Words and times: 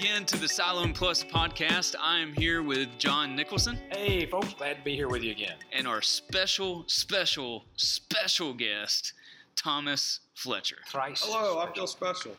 again 0.00 0.24
to 0.24 0.38
the 0.38 0.48
Siloam 0.48 0.94
Plus 0.94 1.22
podcast. 1.22 1.94
I 2.00 2.20
am 2.20 2.32
here 2.32 2.62
with 2.62 2.88
John 2.98 3.36
Nicholson. 3.36 3.78
Hey, 3.92 4.24
folks, 4.24 4.54
glad 4.54 4.78
to 4.78 4.82
be 4.82 4.96
here 4.96 5.10
with 5.10 5.22
you 5.22 5.30
again. 5.30 5.56
And 5.74 5.86
our 5.86 6.00
special, 6.00 6.84
special, 6.86 7.66
special 7.76 8.54
guest, 8.54 9.12
Thomas 9.56 10.20
Fletcher. 10.32 10.78
Thrice. 10.88 11.20
Hello, 11.22 11.58
I 11.58 11.70
feel 11.74 11.86
special. 11.86 12.32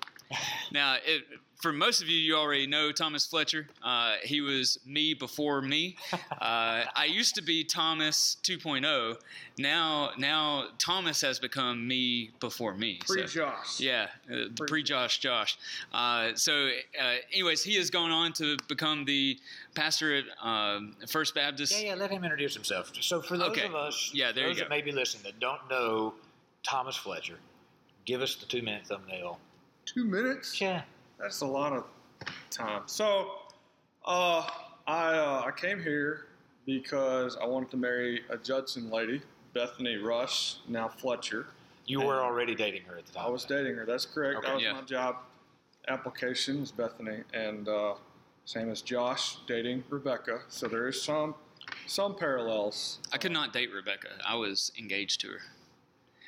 Now, 0.72 0.96
it, 1.06 1.22
for 1.62 1.72
most 1.72 2.02
of 2.02 2.10
you, 2.10 2.18
you 2.18 2.36
already 2.36 2.66
know 2.66 2.92
Thomas 2.92 3.26
Fletcher. 3.26 3.68
Uh, 3.84 4.16
he 4.24 4.42
was 4.42 4.80
me 4.86 5.14
before 5.14 5.62
me. 5.62 5.96
Uh, 6.12 6.86
I 6.96 7.06
used 7.08 7.36
to 7.36 7.44
be 7.44 7.64
Thomas 7.64 8.38
2.0. 8.44 9.18
Now, 9.60 10.12
now 10.18 10.66
Thomas 10.80 11.22
has 11.22 11.40
become 11.40 11.88
me 11.88 12.32
before 12.40 12.74
me. 12.74 13.00
Pre 13.06 13.26
Josh. 13.26 13.80
Yeah, 13.80 14.08
uh, 14.32 14.46
pre 14.68 14.82
Josh 14.82 15.20
Josh. 15.20 15.58
Uh, 15.94 16.32
so, 16.34 16.70
uh, 17.00 17.16
anyways, 17.32 17.64
he 17.64 17.76
has 17.76 17.90
gone 17.92 18.10
on 18.12 18.34
to 18.34 18.58
become 18.68 19.06
the 19.06 19.38
pastor 19.76 20.16
at 20.18 20.24
um, 20.42 20.96
First 21.08 21.36
Baptist. 21.36 21.74
Yeah, 21.74 21.90
yeah, 21.90 21.96
let 21.96 22.10
him 22.10 22.24
introduce 22.24 22.56
himself. 22.56 22.92
So, 23.00 23.22
for 23.22 23.38
those 23.38 23.50
Okay. 23.52 23.66
of 23.66 23.76
us, 23.76 24.12
Yeah, 24.14 24.32
there 24.32 24.46
you 24.46 24.50
those 24.50 24.58
go. 24.58 24.64
that 24.64 24.70
may 24.70 24.82
be 24.82 24.92
listening 24.92 25.24
that 25.24 25.40
don't 25.40 25.70
know 25.70 26.16
Thomas 26.64 26.96
Fletcher, 26.96 27.38
give 28.06 28.22
us 28.22 28.36
the 28.36 28.48
two 28.48 28.64
minute 28.64 28.88
thumbnail. 28.88 29.40
Two 29.86 30.06
minutes? 30.06 30.60
Yeah. 30.60 30.84
That's 31.22 31.42
a 31.42 31.46
lot 31.46 31.74
of 31.74 31.86
time. 32.50 32.84
So, 32.88 33.32
uh, 34.06 34.48
I 34.88 35.14
uh, 35.14 35.44
I 35.46 35.52
came 35.56 35.80
here 35.82 36.26
because 36.66 37.38
I 37.38 37.46
wanted 37.46 37.70
to 37.72 37.78
marry 37.78 38.22
a 38.30 38.38
Judson 38.38 38.90
lady, 38.90 39.22
Bethany 39.54 39.98
Rush, 39.98 40.58
now 40.68 40.88
Fletcher. 40.88 41.46
You 41.86 42.02
were 42.02 42.22
already 42.22 42.56
dating 42.56 42.84
her 42.84 42.98
at 42.98 43.06
the 43.06 43.14
time. 43.14 43.26
I 43.28 43.30
was 43.30 43.46
dating 43.46 43.76
her. 43.76 43.86
That's 43.86 44.06
correct. 44.06 44.40
Okay. 44.40 44.48
that 44.48 44.54
was 44.56 44.64
Yeah. 44.64 44.74
my 44.74 44.82
job 44.82 45.18
application 45.88 46.62
was 46.62 46.72
Bethany, 46.72 47.20
and 47.34 47.68
uh, 47.68 47.96
same 48.46 48.70
as 48.70 48.82
Josh 48.82 49.38
dating 49.48 49.84
Rebecca. 49.90 50.42
So 50.48 50.68
there 50.68 50.88
is 50.88 51.02
some 51.02 51.36
some 51.86 52.16
parallels. 52.16 53.00
I 53.12 53.18
could 53.18 53.32
not 53.32 53.54
date 53.54 53.70
Rebecca. 53.74 54.10
I 54.28 54.36
was 54.36 54.72
engaged 54.78 55.22
to 55.22 55.28
her. 55.30 55.40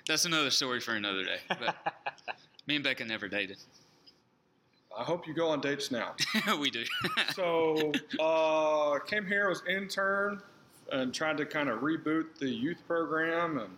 That's 0.07 0.25
another 0.25 0.49
story 0.51 0.79
for 0.79 0.93
another 0.93 1.23
day. 1.23 1.39
But 1.47 1.75
me 2.67 2.75
and 2.75 2.83
Becca 2.83 3.05
never 3.05 3.27
dated. 3.27 3.57
I 4.97 5.03
hope 5.03 5.27
you 5.27 5.33
go 5.33 5.49
on 5.49 5.61
dates 5.61 5.91
now. 5.91 6.13
we 6.59 6.69
do. 6.69 6.83
so 7.33 7.91
uh, 8.19 8.99
came 8.99 9.25
here 9.25 9.49
was 9.49 9.63
intern 9.67 10.41
and 10.91 11.13
tried 11.13 11.37
to 11.37 11.45
kind 11.45 11.69
of 11.69 11.79
reboot 11.79 12.37
the 12.37 12.49
youth 12.49 12.81
program 12.87 13.57
and 13.57 13.69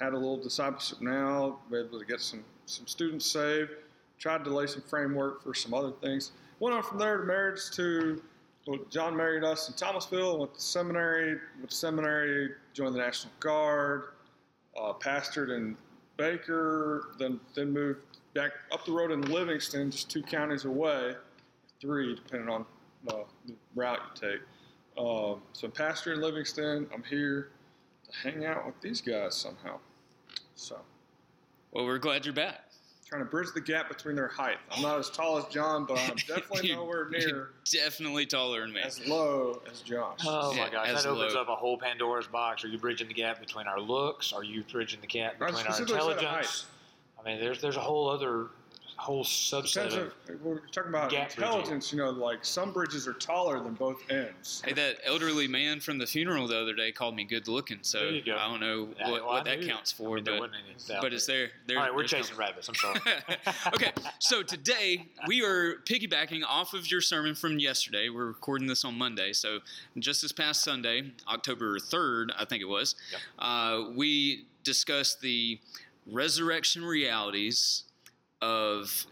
had 0.00 0.12
a 0.12 0.16
little 0.16 0.36
discipleship 0.36 1.00
now 1.00 1.58
able 1.68 1.98
to 1.98 2.04
get 2.04 2.20
some 2.20 2.44
some 2.66 2.86
students 2.86 3.24
saved 3.26 3.70
tried 4.18 4.44
to 4.44 4.50
lay 4.50 4.66
some 4.66 4.82
framework 4.82 5.42
for 5.42 5.54
some 5.54 5.72
other 5.74 5.92
things 6.02 6.32
went 6.58 6.74
on 6.74 6.82
from 6.82 6.98
there 6.98 7.18
to 7.18 7.24
marriage 7.24 7.70
to 7.70 8.22
well, 8.66 8.78
john 8.90 9.16
married 9.16 9.44
us 9.44 9.68
in 9.68 9.74
thomasville 9.74 10.38
went 10.38 10.52
to 10.52 10.60
seminary 10.60 11.38
went 11.58 11.70
to 11.70 11.76
seminary 11.76 12.50
joined 12.74 12.94
the 12.94 12.98
national 12.98 13.32
guard 13.40 14.08
uh, 14.80 14.92
pastored 14.92 15.54
in 15.56 15.76
baker 16.16 17.10
then 17.18 17.38
then 17.54 17.72
moved 17.72 18.00
back 18.36 18.52
up 18.70 18.84
the 18.84 18.92
road 18.92 19.10
in 19.10 19.22
livingston 19.22 19.90
just 19.90 20.10
two 20.10 20.22
counties 20.22 20.64
away 20.66 21.14
three, 21.80 22.14
depending 22.14 22.48
on 22.48 22.64
uh, 23.08 23.14
the 23.46 23.54
route 23.74 23.98
you 24.22 24.28
take. 24.30 24.40
Um, 24.98 25.42
so 25.52 25.66
I'm 25.66 25.72
pastor 25.72 26.14
in 26.14 26.20
Livingston. 26.22 26.86
I'm 26.92 27.02
here 27.02 27.50
to 28.10 28.16
hang 28.30 28.46
out 28.46 28.64
with 28.64 28.80
these 28.80 29.00
guys 29.02 29.34
somehow. 29.34 29.78
So 30.54 30.78
well, 31.72 31.84
we're 31.84 31.98
glad 31.98 32.24
you're 32.24 32.32
back. 32.34 32.70
trying 33.06 33.20
to 33.22 33.28
bridge 33.30 33.48
the 33.54 33.60
gap 33.60 33.88
between 33.88 34.16
their 34.16 34.28
height. 34.28 34.56
I'm 34.70 34.80
not 34.80 34.98
as 34.98 35.10
tall 35.10 35.36
as 35.36 35.44
John, 35.46 35.84
but 35.84 35.98
I'm 35.98 36.16
definitely 36.28 36.72
nowhere 36.72 37.08
near 37.10 37.50
Definitely 37.70 38.24
taller 38.24 38.62
than 38.62 38.72
me. 38.72 38.80
as 38.80 39.06
low 39.06 39.60
as 39.70 39.80
Josh. 39.82 40.20
Oh 40.24 40.54
Yeah, 40.54 40.64
my 40.64 40.70
gosh, 40.70 40.88
as 40.88 41.02
that 41.02 41.10
opens 41.10 41.34
low. 41.34 41.42
up 41.42 41.48
a 41.50 41.54
whole 41.56 41.76
Pandora's 41.76 42.26
box. 42.26 42.64
Are 42.64 42.68
you 42.68 42.78
bridging 42.78 43.08
the 43.08 43.14
gap 43.14 43.38
between 43.38 43.66
our 43.66 43.78
looks? 43.80 44.32
Are 44.32 44.42
you 44.44 44.64
bridging 44.72 45.02
the 45.02 45.06
gap 45.06 45.38
between 45.38 45.54
our 45.66 45.72
specifically 45.74 46.00
said 46.00 46.12
intelligence? 46.18 46.66
I 47.26 47.30
mean, 47.30 47.40
there's 47.40 47.60
there's 47.60 47.76
a 47.76 47.80
whole 47.80 48.08
other 48.08 48.46
whole 48.98 49.24
subset 49.24 49.74
Depends 49.90 49.94
of. 49.96 50.14
if 50.26 50.40
we're 50.40 50.58
talking 50.72 50.88
about 50.88 51.10
Gap 51.10 51.28
bridging. 51.34 51.44
intelligence. 51.44 51.92
You 51.92 51.98
know, 51.98 52.10
like 52.10 52.38
some 52.46 52.72
bridges 52.72 53.06
are 53.06 53.12
taller 53.12 53.60
than 53.60 53.74
both 53.74 54.00
ends. 54.10 54.62
Hey, 54.64 54.72
that 54.72 54.96
elderly 55.04 55.46
man 55.46 55.80
from 55.80 55.98
the 55.98 56.06
funeral 56.06 56.48
the 56.48 56.58
other 56.58 56.72
day 56.72 56.92
called 56.92 57.14
me 57.14 57.24
good 57.24 57.46
looking, 57.46 57.80
so 57.82 58.18
go. 58.24 58.36
I 58.36 58.48
don't 58.48 58.60
know 58.60 58.88
Yeah, 58.98 59.10
what, 59.10 59.22
well, 59.22 59.32
what 59.34 59.44
that 59.44 59.60
knew. 59.60 59.66
counts 59.68 59.92
I 59.92 59.96
for, 60.02 60.14
mean, 60.14 60.24
there 60.24 60.34
but, 60.34 60.40
wasn't 60.40 60.56
any 60.64 60.76
doubt 60.94 61.02
but 61.02 61.12
it's 61.12 61.26
there. 61.26 61.50
there 61.66 61.76
All 61.78 61.84
right, 61.84 61.94
we're 61.94 62.04
chasing 62.04 62.36
coming. 62.36 62.48
rabbits. 62.48 62.68
I'm 62.70 62.74
sorry. 62.74 63.00
okay, 63.74 63.92
so 64.18 64.42
today 64.42 65.06
we 65.26 65.44
are 65.44 65.74
piggybacking 65.84 66.42
off 66.48 66.72
of 66.72 66.90
your 66.90 67.02
sermon 67.02 67.34
from 67.34 67.58
yesterday. 67.58 68.08
We're 68.08 68.26
recording 68.28 68.66
this 68.66 68.82
on 68.82 68.96
Monday, 68.96 69.34
so 69.34 69.58
just 69.98 70.22
this 70.22 70.32
past 70.32 70.64
Sunday, 70.64 71.12
October 71.28 71.78
third, 71.80 72.32
I 72.38 72.46
think 72.46 72.62
it 72.62 72.68
was, 72.68 72.94
Yep. 73.12 73.20
uh, 73.40 73.82
we 73.94 74.46
discussed 74.64 75.20
the 75.20 75.60
resurrection 76.06 76.84
realities 76.84 77.84
of 78.42 79.06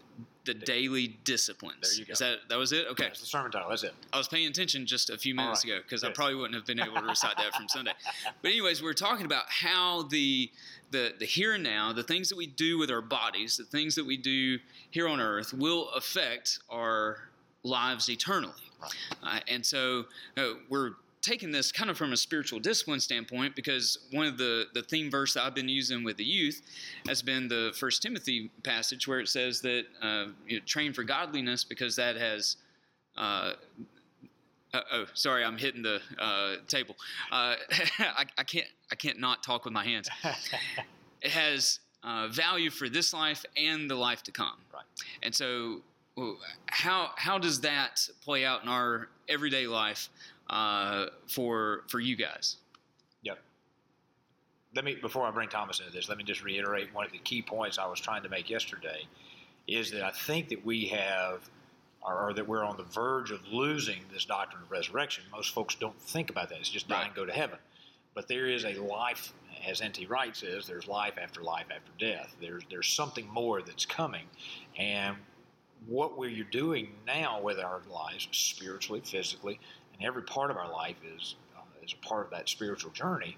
the 0.45 0.53
daily 0.53 1.17
disciplines. 1.23 1.91
There 1.91 1.99
you 1.99 2.05
go. 2.05 2.13
Is 2.13 2.19
that 2.19 2.37
that 2.49 2.57
was 2.57 2.71
it? 2.71 2.85
Okay, 2.91 3.05
That's 3.05 3.19
the 3.19 3.25
sermon 3.25 3.51
title. 3.51 3.69
That's 3.69 3.83
it. 3.83 3.93
I 4.13 4.17
was 4.17 4.27
paying 4.27 4.47
attention 4.47 4.85
just 4.85 5.09
a 5.09 5.17
few 5.17 5.33
minutes 5.35 5.65
right. 5.65 5.73
ago 5.73 5.83
because 5.83 6.03
I 6.03 6.11
probably 6.11 6.35
wouldn't 6.35 6.55
have 6.55 6.65
been 6.65 6.79
able 6.79 7.01
to 7.01 7.07
recite 7.07 7.37
that 7.37 7.53
from 7.55 7.67
Sunday. 7.67 7.91
But 8.41 8.51
anyways, 8.51 8.81
we're 8.81 8.93
talking 8.93 9.25
about 9.25 9.45
how 9.47 10.03
the 10.03 10.51
the 10.91 11.13
the 11.19 11.25
here 11.25 11.53
and 11.53 11.63
now, 11.63 11.91
the 11.93 12.03
things 12.03 12.29
that 12.29 12.37
we 12.37 12.47
do 12.47 12.77
with 12.77 12.91
our 12.91 13.01
bodies, 13.01 13.57
the 13.57 13.63
things 13.63 13.95
that 13.95 14.05
we 14.05 14.17
do 14.17 14.59
here 14.91 15.07
on 15.07 15.19
earth, 15.19 15.53
will 15.53 15.89
affect 15.89 16.59
our 16.69 17.29
lives 17.63 18.09
eternally. 18.09 18.53
Right. 18.81 18.93
Uh, 19.23 19.39
and 19.47 19.65
so 19.65 20.05
uh, 20.37 20.53
we're 20.69 20.91
taking 21.25 21.51
this 21.51 21.71
kind 21.71 21.89
of 21.89 21.97
from 21.97 22.13
a 22.13 22.17
spiritual 22.17 22.59
discipline 22.59 22.99
standpoint 22.99 23.55
because 23.55 23.97
one 24.11 24.27
of 24.27 24.37
the, 24.37 24.65
the 24.73 24.83
theme 24.83 25.09
verse 25.09 25.33
that 25.33 25.43
I've 25.43 25.55
been 25.55 25.67
using 25.67 26.03
with 26.03 26.17
the 26.17 26.23
youth 26.23 26.61
has 27.07 27.21
been 27.21 27.47
the 27.47 27.73
First 27.75 28.03
Timothy 28.03 28.51
passage 28.63 29.07
where 29.07 29.19
it 29.19 29.27
says 29.27 29.59
that 29.61 29.85
uh, 30.01 30.25
you 30.47 30.59
know, 30.59 30.65
train 30.65 30.93
for 30.93 31.03
godliness 31.03 31.63
because 31.63 31.95
that 31.95 32.15
has. 32.15 32.57
Uh, 33.17 33.53
uh, 34.73 34.81
oh, 34.91 35.05
sorry, 35.13 35.45
I'm 35.45 35.57
hitting 35.57 35.81
the 35.81 36.01
uh, 36.19 36.55
table. 36.67 36.95
Uh, 37.31 37.55
I, 37.99 38.25
I 38.37 38.43
can't 38.43 38.67
I 38.91 38.95
can't 38.95 39.19
not 39.19 39.41
talk 39.41 39.63
with 39.63 39.73
my 39.73 39.85
hands. 39.85 40.09
It 41.21 41.31
has 41.31 41.79
uh, 42.03 42.27
value 42.27 42.69
for 42.69 42.89
this 42.89 43.13
life 43.13 43.45
and 43.57 43.89
the 43.89 43.95
life 43.95 44.21
to 44.23 44.31
come. 44.31 44.57
Right. 44.73 44.83
And 45.23 45.33
so, 45.33 45.79
how 46.67 47.11
how 47.15 47.37
does 47.37 47.61
that 47.61 48.07
play 48.21 48.43
out 48.43 48.63
in 48.63 48.69
our 48.69 49.07
everyday 49.29 49.65
life 49.65 50.09
uh, 50.49 51.07
for 51.27 51.83
for 51.87 51.99
you 51.99 52.15
guys? 52.15 52.57
Yep. 53.23 53.39
Let 54.75 54.85
me 54.85 54.95
before 54.95 55.25
I 55.25 55.31
bring 55.31 55.49
Thomas 55.49 55.79
into 55.79 55.91
this, 55.91 56.09
let 56.09 56.17
me 56.17 56.23
just 56.23 56.43
reiterate 56.43 56.93
one 56.93 57.05
of 57.05 57.11
the 57.11 57.17
key 57.19 57.41
points 57.41 57.77
I 57.77 57.85
was 57.87 57.99
trying 57.99 58.23
to 58.23 58.29
make 58.29 58.49
yesterday 58.49 59.07
is 59.67 59.91
that 59.91 60.03
I 60.03 60.11
think 60.11 60.49
that 60.49 60.63
we 60.65 60.85
have 60.87 61.49
or, 62.07 62.33
that 62.33 62.47
we're 62.47 62.63
on 62.63 62.77
the 62.77 62.83
verge 62.83 63.31
of 63.31 63.39
losing 63.51 64.01
this 64.13 64.25
doctrine 64.25 64.61
of 64.61 64.69
resurrection. 64.69 65.23
Most 65.31 65.51
folks 65.55 65.73
don't 65.73 65.99
think 65.99 66.29
about 66.29 66.49
that. 66.49 66.59
It's 66.59 66.69
just 66.69 66.87
die 66.87 66.97
Right. 66.99 67.05
and 67.07 67.15
go 67.15 67.25
to 67.25 67.33
heaven. 67.33 67.57
But 68.13 68.27
there 68.27 68.45
is 68.45 68.63
a 68.63 68.73
life, 68.75 69.33
as 69.67 69.81
N.T. 69.81 70.05
Wright 70.05 70.35
says, 70.37 70.67
there's 70.67 70.87
life 70.87 71.15
after 71.19 71.41
life 71.41 71.65
after 71.71 71.91
death. 71.97 72.35
There's 72.39 72.61
there's 72.69 72.87
something 72.87 73.27
more 73.27 73.63
that's 73.63 73.85
coming, 73.87 74.25
and 74.77 75.15
what 75.87 76.15
we're 76.17 76.43
doing 76.43 76.89
now 77.07 77.41
with 77.41 77.59
our 77.59 77.81
lives, 77.91 78.27
spiritually, 78.31 79.01
physically, 79.03 79.59
and 79.97 80.07
every 80.07 80.23
part 80.23 80.51
of 80.51 80.57
our 80.57 80.71
life 80.71 80.97
is 81.15 81.35
uh, 81.55 81.61
is 81.83 81.93
a 81.93 82.05
part 82.07 82.25
of 82.25 82.31
that 82.31 82.49
spiritual 82.49 82.91
journey. 82.91 83.37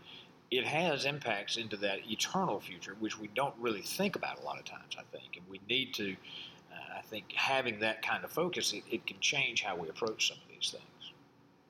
It 0.49 0.65
has 0.65 1.05
impacts 1.05 1.57
into 1.57 1.75
that 1.77 1.99
eternal 2.09 2.59
future, 2.59 2.95
which 2.99 3.19
we 3.19 3.27
don't 3.35 3.53
really 3.59 3.81
think 3.81 4.15
about 4.15 4.39
a 4.39 4.45
lot 4.45 4.57
of 4.57 4.65
times. 4.65 4.95
I 4.97 5.03
think, 5.11 5.37
and 5.37 5.45
we 5.49 5.59
need 5.69 5.93
to. 5.95 6.15
Uh, 6.71 6.97
I 6.97 7.01
think 7.01 7.31
having 7.33 7.79
that 7.79 8.01
kind 8.01 8.23
of 8.23 8.31
focus, 8.31 8.73
it, 8.73 8.83
it 8.89 9.05
can 9.05 9.19
change 9.19 9.63
how 9.63 9.75
we 9.75 9.89
approach 9.89 10.29
some 10.29 10.37
of 10.37 10.49
these 10.49 10.71
things. 10.71 11.13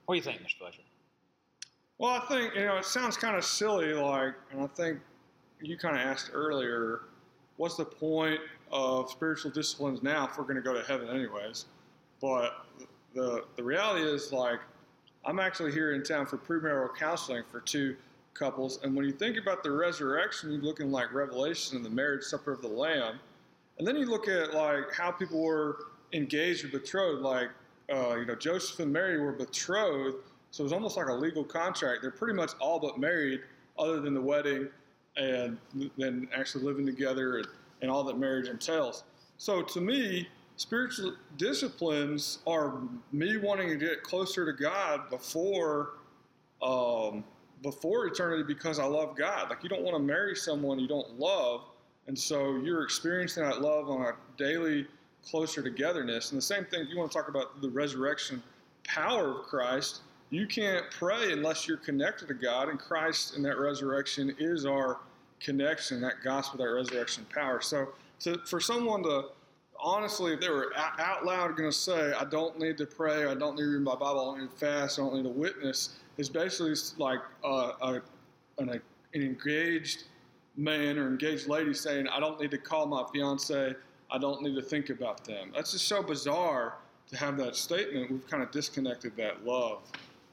What 0.06 0.15
do 0.15 0.17
you 0.17 0.23
think, 0.23 0.41
Mr. 0.41 0.57
Fletcher? 0.59 0.81
Well, 1.97 2.11
I 2.11 2.19
think 2.27 2.56
you 2.56 2.65
know 2.65 2.77
it 2.77 2.85
sounds 2.85 3.17
kind 3.17 3.35
of 3.35 3.44
silly, 3.44 3.94
like, 3.94 4.35
and 4.51 4.61
I 4.61 4.67
think 4.67 5.00
you 5.59 5.77
kind 5.77 5.95
of 5.95 6.01
asked 6.01 6.29
earlier, 6.31 7.01
what's 7.57 7.75
the 7.75 7.85
point 7.85 8.39
of 8.71 9.09
spiritual 9.09 9.50
disciplines 9.51 10.03
now 10.03 10.27
if 10.27 10.38
we're 10.38 10.44
going 10.44 10.57
to 10.57 10.61
go 10.61 10.73
to 10.73 10.83
heaven 10.83 11.09
anyways? 11.09 11.65
But 12.21 12.65
the 13.15 13.45
the 13.56 13.63
reality 13.63 14.06
is, 14.06 14.31
like, 14.31 14.59
I'm 15.25 15.39
actually 15.39 15.71
here 15.71 15.93
in 15.93 16.03
town 16.03 16.25
for 16.25 16.37
premarital 16.37 16.95
counseling 16.95 17.43
for 17.51 17.59
two 17.59 17.95
couples, 18.33 18.79
and 18.83 18.95
when 18.95 19.05
you 19.05 19.11
think 19.11 19.37
about 19.37 19.63
the 19.63 19.71
resurrection, 19.71 20.51
you're 20.51 20.61
looking 20.61 20.91
like 20.91 21.13
Revelation 21.13 21.75
and 21.75 21.85
the 21.85 21.89
marriage 21.89 22.23
supper 22.23 22.51
of 22.51 22.61
the 22.61 22.67
Lamb, 22.67 23.19
and 23.77 23.87
then 23.87 23.95
you 23.95 24.05
look 24.05 24.27
at 24.27 24.53
like 24.53 24.93
how 24.93 25.11
people 25.11 25.41
were 25.41 25.87
engaged 26.13 26.65
or 26.65 26.69
betrothed, 26.69 27.21
like 27.21 27.49
uh, 27.91 28.15
you 28.15 28.25
know 28.25 28.35
Joseph 28.35 28.79
and 28.79 28.91
Mary 28.91 29.19
were 29.19 29.33
betrothed. 29.33 30.17
So 30.51 30.61
it 30.61 30.65
was 30.65 30.73
almost 30.73 30.97
like 30.97 31.07
a 31.07 31.13
legal 31.13 31.43
contract. 31.43 32.01
They're 32.01 32.09
pretty 32.09 32.33
much 32.33 32.51
all 32.59 32.79
but 32.79 32.97
married, 32.97 33.41
other 33.77 33.99
than 33.99 34.13
the 34.13 34.21
wedding 34.21 34.69
and 35.15 35.57
then 35.97 36.27
actually 36.35 36.63
living 36.63 36.85
together 36.85 37.37
and, 37.37 37.47
and 37.81 37.91
all 37.91 38.03
that 38.03 38.17
marriage 38.17 38.47
entails. 38.47 39.03
So 39.37 39.61
to 39.61 39.81
me, 39.81 40.27
spiritual 40.57 41.13
disciplines 41.38 42.39
are 42.45 42.81
me 43.12 43.38
wanting 43.38 43.69
to 43.69 43.75
get 43.75 44.04
closer 44.04 44.45
to 44.45 44.54
God 44.54 45.09
before 45.09 45.92
um, 46.62 47.24
before 47.63 48.07
eternity 48.07 48.44
because 48.44 48.80
I 48.80 48.86
love 48.86 49.15
God. 49.15 49.50
Like 49.50 49.63
you 49.63 49.69
don't 49.69 49.83
want 49.83 49.95
to 49.95 50.04
marry 50.04 50.36
someone 50.36 50.80
you 50.80 50.88
don't 50.88 51.19
love, 51.19 51.62
and 52.07 52.18
so 52.18 52.57
you're 52.57 52.83
experiencing 52.83 53.44
that 53.44 53.62
love 53.62 53.89
on 53.89 54.01
a 54.01 54.13
daily 54.38 54.88
closer 55.25 55.62
togetherness. 55.62 56.31
And 56.31 56.38
the 56.38 56.45
same 56.45 56.65
thing, 56.65 56.88
you 56.89 56.98
want 56.98 57.12
to 57.12 57.18
talk 57.18 57.30
about 57.30 57.62
the 57.62 57.69
resurrection 57.69 58.42
power 58.83 59.39
of 59.39 59.45
Christ, 59.45 60.01
you 60.30 60.48
can't 60.48 60.86
pray 60.92 61.31
unless 61.31 61.68
you're 61.68 61.77
connected 61.77 62.27
to 62.30 62.33
God, 62.33 62.69
and 62.69 62.80
Christ 62.80 63.36
in 63.36 63.44
that 63.44 63.57
resurrection 63.57 64.36
is 64.39 64.65
our 64.65 65.00
connection, 65.39 66.01
that 66.01 66.24
gospel, 66.24 66.57
that 66.59 66.71
resurrection 66.71 67.25
power. 67.33 67.62
So 67.62 67.89
to, 68.21 68.38
for 68.45 68.59
someone 68.59 69.04
to 69.04 69.25
honestly, 69.79 70.33
if 70.33 70.39
they 70.41 70.50
were 70.50 70.71
out 70.75 71.25
loud 71.25 71.56
going 71.57 71.69
to 71.69 71.75
say, 71.75 72.13
I 72.13 72.25
don't 72.25 72.59
need 72.59 72.77
to 72.77 72.85
pray, 72.85 73.25
I 73.25 73.35
don't 73.35 73.56
need 73.56 73.63
to 73.63 73.69
read 73.69 73.81
my 73.83 73.94
Bible, 73.95 74.21
I 74.21 74.25
don't 74.38 74.41
need 74.41 74.51
to 74.51 74.57
fast, 74.57 75.00
I 75.00 75.03
don't 75.03 75.15
need 75.15 75.24
to 75.24 75.29
witness, 75.29 75.95
is 76.18 76.29
basically 76.29 76.74
like 76.97 77.19
a, 77.44 77.47
a, 77.47 78.01
an, 78.59 78.69
an 78.69 78.81
engaged 79.13 80.06
man 80.56 80.97
or 80.97 81.07
engaged 81.07 81.47
lady 81.47 81.74
saying, 81.74 82.07
I 82.07 82.19
don't 82.19 82.39
need 82.39 82.51
to 82.51 82.57
call 82.57 82.85
my 82.88 83.03
fiance, 83.13 83.75
I 84.09 84.18
don't 84.18 84.41
need 84.41 84.56
to 84.56 84.62
think 84.62 84.89
about 84.89 85.24
them. 85.25 85.51
That's 85.53 85.71
just 85.71 85.88
so 85.88 86.01
bizarre 86.01 86.75
to 87.09 87.18
have 87.18 87.38
that 87.38 87.56
statement. 87.56 88.12
We've 88.12 88.27
kind 88.27 88.41
of 88.44 88.51
disconnected 88.51 89.15
that 89.18 89.45
love 89.45 89.80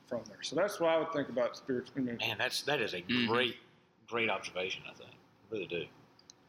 from 0.09 0.23
there. 0.29 0.39
So 0.43 0.57
that's 0.57 0.81
what 0.81 0.91
I 0.91 0.99
would 0.99 1.13
think 1.13 1.29
about 1.29 1.57
spiritual. 1.57 2.03
Man, 2.03 2.19
that's 2.39 2.63
that 2.63 2.81
is 2.81 2.95
a 2.95 3.03
Mhm. 3.03 3.27
great, 3.29 3.57
great 4.07 4.29
observation. 4.31 4.83
I 4.89 4.95
think, 4.95 5.11
I 5.11 5.15
really 5.55 5.67
do. 5.67 5.85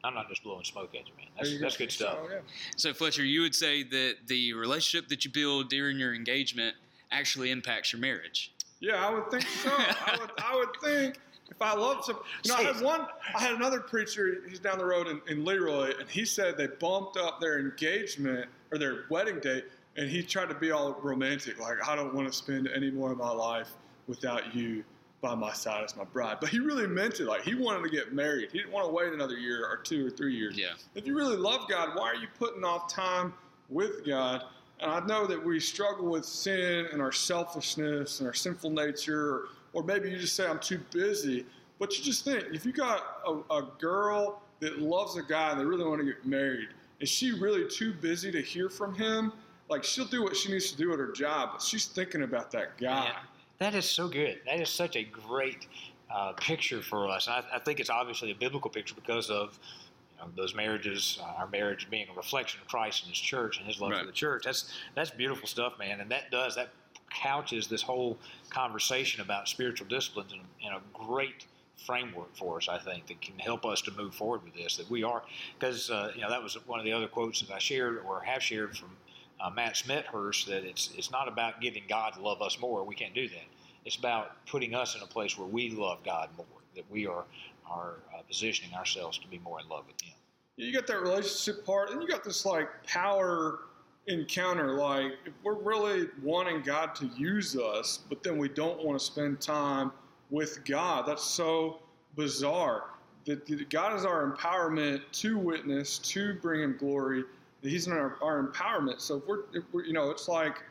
I'm 0.05 0.13
not 0.13 0.29
just 0.29 0.43
blowing 0.43 0.63
smoke 0.63 0.93
at 0.93 1.07
you, 1.07 1.13
man. 1.17 1.27
That's 1.35 1.51
you 1.51 1.59
that's 1.59 1.77
go. 1.77 1.85
good 1.85 1.91
stuff. 1.91 2.17
So, 2.21 2.29
yeah. 2.31 2.39
So 2.77 2.93
Fletcher, 2.93 3.25
you 3.25 3.41
would 3.41 3.55
say 3.55 3.83
that 3.83 4.15
the 4.27 4.53
relationship 4.53 5.09
that 5.09 5.25
you 5.25 5.31
build 5.31 5.69
during 5.69 5.97
your 5.97 6.13
engagement 6.13 6.75
actually 7.11 7.51
impacts 7.51 7.91
your 7.91 7.99
marriage. 8.01 8.51
Yeah, 8.79 9.05
I 9.05 9.13
would 9.13 9.31
think 9.31 9.43
so. 9.47 9.71
I 9.71 10.17
would, 10.19 10.31
I 10.37 10.55
would 10.55 10.69
think 10.83 11.17
if 11.49 11.61
I 11.61 11.73
loved 11.73 12.05
some, 12.05 12.19
you 12.43 12.51
know, 12.51 12.57
I 12.57 12.63
had 12.63 12.81
one, 12.81 13.07
I 13.35 13.41
had 13.41 13.53
another 13.53 13.79
preacher. 13.79 14.41
He's 14.47 14.59
down 14.59 14.77
the 14.77 14.85
road 14.85 15.07
in, 15.07 15.21
in 15.27 15.45
Leroy, 15.45 15.93
and 15.99 16.09
he 16.09 16.25
said 16.25 16.57
they 16.57 16.67
bumped 16.67 17.17
up 17.17 17.39
their 17.39 17.59
engagement 17.59 18.47
or 18.71 18.77
their 18.77 19.05
wedding 19.09 19.39
date, 19.39 19.65
and 19.97 20.09
he 20.09 20.21
tried 20.21 20.49
to 20.49 20.55
be 20.55 20.71
all 20.71 20.99
romantic, 21.01 21.59
like 21.59 21.77
I 21.87 21.95
don't 21.95 22.13
want 22.13 22.27
to 22.27 22.33
spend 22.33 22.69
any 22.75 22.91
more 22.91 23.11
of 23.11 23.17
my 23.17 23.31
life 23.31 23.69
without 24.07 24.55
you 24.55 24.83
by 25.25 25.33
my 25.33 25.51
side 25.51 25.83
as 25.83 25.97
my 25.97 26.03
bride. 26.03 26.37
But 26.39 26.49
he 26.49 26.59
really 26.59 26.85
meant 26.85 27.19
it. 27.19 27.25
Like 27.25 27.41
he 27.41 27.55
wanted 27.55 27.81
to 27.81 27.89
get 27.89 28.13
married. 28.13 28.49
He 28.51 28.59
didn't 28.59 28.71
want 28.71 28.87
to 28.87 28.93
wait 28.93 29.11
another 29.11 29.35
year 29.35 29.65
or 29.65 29.77
two 29.77 30.05
or 30.05 30.11
three 30.11 30.35
years. 30.35 30.55
Yeah. 30.55 30.73
If 30.93 31.07
you 31.07 31.17
really 31.17 31.35
love 31.35 31.67
God, 31.67 31.95
why 31.95 32.09
are 32.09 32.15
you 32.15 32.27
putting 32.37 32.63
off 32.63 32.93
time 32.93 33.33
with 33.67 34.05
God? 34.05 34.43
And 34.79 34.91
I 34.91 35.03
know 35.07 35.25
that 35.25 35.43
we 35.43 35.59
struggle 35.59 36.05
with 36.11 36.25
sin 36.25 36.85
and 36.91 37.01
our 37.01 37.11
selfishness 37.11 38.19
and 38.19 38.27
our 38.27 38.35
sinful 38.35 38.69
nature, 38.69 39.45
or, 39.73 39.83
maybe 39.83 40.11
you 40.11 40.17
just 40.19 40.35
say, 40.35 40.45
I'm 40.45 40.59
too 40.59 40.79
busy. 40.91 41.45
But 41.79 41.97
you 41.97 42.03
just 42.03 42.23
think, 42.23 42.43
if 42.53 42.63
you 42.63 42.71
got 42.71 43.01
a, 43.25 43.53
a 43.53 43.67
girl 43.79 44.43
that 44.59 44.79
loves 44.79 45.17
a 45.17 45.23
guy 45.23 45.51
and 45.51 45.59
they 45.59 45.65
really 45.65 45.85
want 45.85 46.01
to 46.01 46.05
get 46.05 46.23
married, 46.25 46.69
is 46.99 47.09
she 47.09 47.31
really 47.31 47.67
too 47.67 47.93
busy 47.93 48.31
to 48.31 48.41
hear 48.41 48.69
from 48.69 48.93
him? 48.93 49.33
Like, 49.69 49.83
she'll 49.83 50.05
do 50.05 50.21
what 50.21 50.35
she 50.35 50.51
needs 50.51 50.71
to 50.71 50.77
do 50.77 50.93
at 50.93 50.99
her 50.99 51.11
job, 51.11 51.49
but 51.53 51.61
she's 51.63 51.87
thinking 51.87 52.21
about 52.21 52.51
that 52.51 52.77
guy. 52.77 53.05
Yeah. 53.05 53.19
That 53.59 53.75
is 53.75 53.85
so 53.89 54.07
good. 54.07 54.39
That 54.45 54.59
is 54.59 54.69
such 54.69 54.95
a 54.95 55.03
great 55.03 55.67
uh, 56.13 56.33
picture 56.33 56.81
for 56.81 57.07
us. 57.09 57.27
I, 57.27 57.43
I 57.53 57.59
think 57.59 57.79
it's 57.79 57.89
obviously 57.89 58.31
a 58.31 58.35
biblical 58.35 58.69
picture 58.69 58.95
because 58.95 59.29
of 59.29 59.57
you 60.17 60.25
know, 60.25 60.31
those 60.35 60.53
marriages, 60.53 61.19
uh, 61.21 61.25
our 61.37 61.47
marriage 61.47 61.87
being 61.89 62.07
a 62.11 62.15
reflection 62.15 62.59
of 62.61 62.67
Christ 62.67 63.03
and 63.03 63.09
His 63.09 63.19
church 63.19 63.57
and 63.57 63.67
His 63.67 63.79
love 63.79 63.91
Right. 63.91 64.01
for 64.01 64.05
the 64.05 64.11
church. 64.11 64.43
That's 64.43 64.71
that's 64.93 65.09
beautiful 65.11 65.47
stuff, 65.47 65.79
man. 65.79 66.01
And 66.01 66.11
that 66.11 66.31
does 66.31 66.55
that 66.55 66.69
couches 67.09 67.67
this 67.67 67.81
whole 67.81 68.17
conversation 68.49 69.21
about 69.21 69.47
spiritual 69.47 69.87
disciplines 69.87 70.33
in, 70.33 70.39
in 70.67 70.73
a 70.73 70.81
great 70.93 71.45
framework 71.85 72.35
for 72.35 72.57
us. 72.57 72.67
I 72.67 72.77
think 72.79 73.07
that 73.07 73.21
can 73.21 73.37
help 73.39 73.65
us 73.65 73.81
to 73.83 73.91
move 73.91 74.13
forward 74.15 74.43
with 74.43 74.53
this. 74.53 74.75
That 74.77 74.89
we 74.89 75.03
are 75.03 75.21
because 75.57 75.89
uh, 75.89 76.11
you 76.15 76.21
know 76.21 76.29
that 76.29 76.43
was 76.43 76.55
one 76.67 76.79
of 76.79 76.85
the 76.85 76.91
other 76.93 77.07
quotes 77.07 77.41
that 77.41 77.53
I 77.53 77.59
shared 77.59 78.01
or 78.05 78.21
have 78.21 78.43
shared 78.43 78.77
from 78.77 78.89
uh, 79.39 79.49
Matt 79.49 79.75
Smethurst 79.75 80.45
that 80.47 80.63
it's 80.63 80.91
it's 80.97 81.11
not 81.11 81.27
about 81.27 81.61
getting 81.61 81.83
God 81.87 82.13
to 82.13 82.21
love 82.21 82.41
us 82.41 82.59
more. 82.59 82.83
We 82.83 82.95
can't 82.95 83.13
do 83.13 83.27
that. 83.29 83.45
It's 83.85 83.95
about 83.95 84.45
putting 84.47 84.73
us 84.73 84.95
in 84.95 85.01
a 85.01 85.07
place 85.07 85.37
where 85.37 85.47
we 85.47 85.69
love 85.69 85.99
God 86.03 86.29
more. 86.37 86.45
That 86.75 86.89
we 86.89 87.07
are 87.07 87.25
are 87.69 87.95
uh, 88.13 88.21
positioning 88.27 88.75
ourselves 88.75 89.17
to 89.19 89.27
be 89.27 89.39
more 89.39 89.59
in 89.59 89.67
love 89.67 89.85
with 89.87 90.01
Him. 90.01 90.13
you 90.57 90.73
got 90.73 90.87
that 90.87 91.01
relationship 91.01 91.65
part, 91.65 91.91
and 91.91 92.01
you 92.01 92.07
got 92.07 92.23
this 92.23 92.45
like 92.45 92.69
power 92.85 93.59
encounter. 94.07 94.73
Like 94.73 95.13
if 95.25 95.33
we're 95.43 95.53
really 95.53 96.07
wanting 96.21 96.61
God 96.61 96.95
to 96.95 97.07
use 97.17 97.55
us, 97.57 97.99
but 98.09 98.23
then 98.23 98.37
we 98.37 98.49
don't 98.49 98.83
want 98.83 98.99
to 98.99 99.05
spend 99.05 99.41
time 99.41 99.91
with 100.29 100.63
God. 100.65 101.05
That's 101.07 101.23
so 101.23 101.79
bizarre. 102.15 102.91
That 103.25 103.69
God 103.69 103.95
is 103.95 104.05
our 104.05 104.31
empowerment 104.31 105.01
to 105.13 105.37
witness, 105.39 105.97
to 105.99 106.35
bring 106.35 106.61
Him 106.61 106.77
glory. 106.77 107.23
He's 107.69 107.87
in 107.87 107.93
our, 107.93 108.17
our 108.21 108.43
empowerment. 108.43 109.01
So 109.01 109.17
if 109.17 109.27
we're, 109.27 109.43
if 109.53 109.63
we're, 109.71 109.85
you 109.85 109.93
know, 109.93 110.09
it's 110.11 110.27
like, 110.27 110.63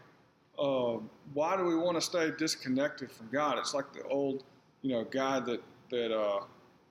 uh, 0.58 0.98
why 1.32 1.56
do 1.56 1.64
we 1.64 1.74
want 1.76 1.96
to 1.96 2.00
stay 2.00 2.30
disconnected 2.38 3.10
from 3.10 3.28
God? 3.32 3.58
It's 3.58 3.74
like 3.74 3.92
the 3.92 4.02
old, 4.04 4.44
you 4.82 4.92
know, 4.92 5.04
guy 5.04 5.40
that 5.40 5.62
that 5.90 6.16
uh, 6.16 6.40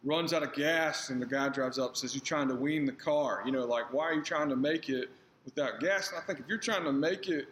runs 0.04 0.34
out 0.34 0.44
of 0.44 0.54
gas 0.54 1.10
and 1.10 1.22
the 1.22 1.26
guy 1.26 1.50
drives 1.50 1.80
up 1.80 1.90
and 1.90 1.98
says, 1.98 2.14
You're 2.14 2.22
trying 2.22 2.48
to 2.50 2.56
wean 2.56 2.86
the 2.86 2.92
car. 2.92 3.42
You 3.46 3.52
know, 3.52 3.66
like, 3.66 3.92
why 3.94 4.06
are 4.06 4.14
you 4.14 4.24
trying 4.24 4.50
to 4.50 4.56
make 4.56 4.90
it 4.90 5.10
without 5.46 5.80
gas? 5.80 6.10
And 6.10 6.20
I 6.20 6.22
think 6.22 6.40
if 6.40 6.46
you're 6.48 6.58
trying 6.58 6.84
to 6.84 6.92
make 6.92 7.30
it 7.30 7.48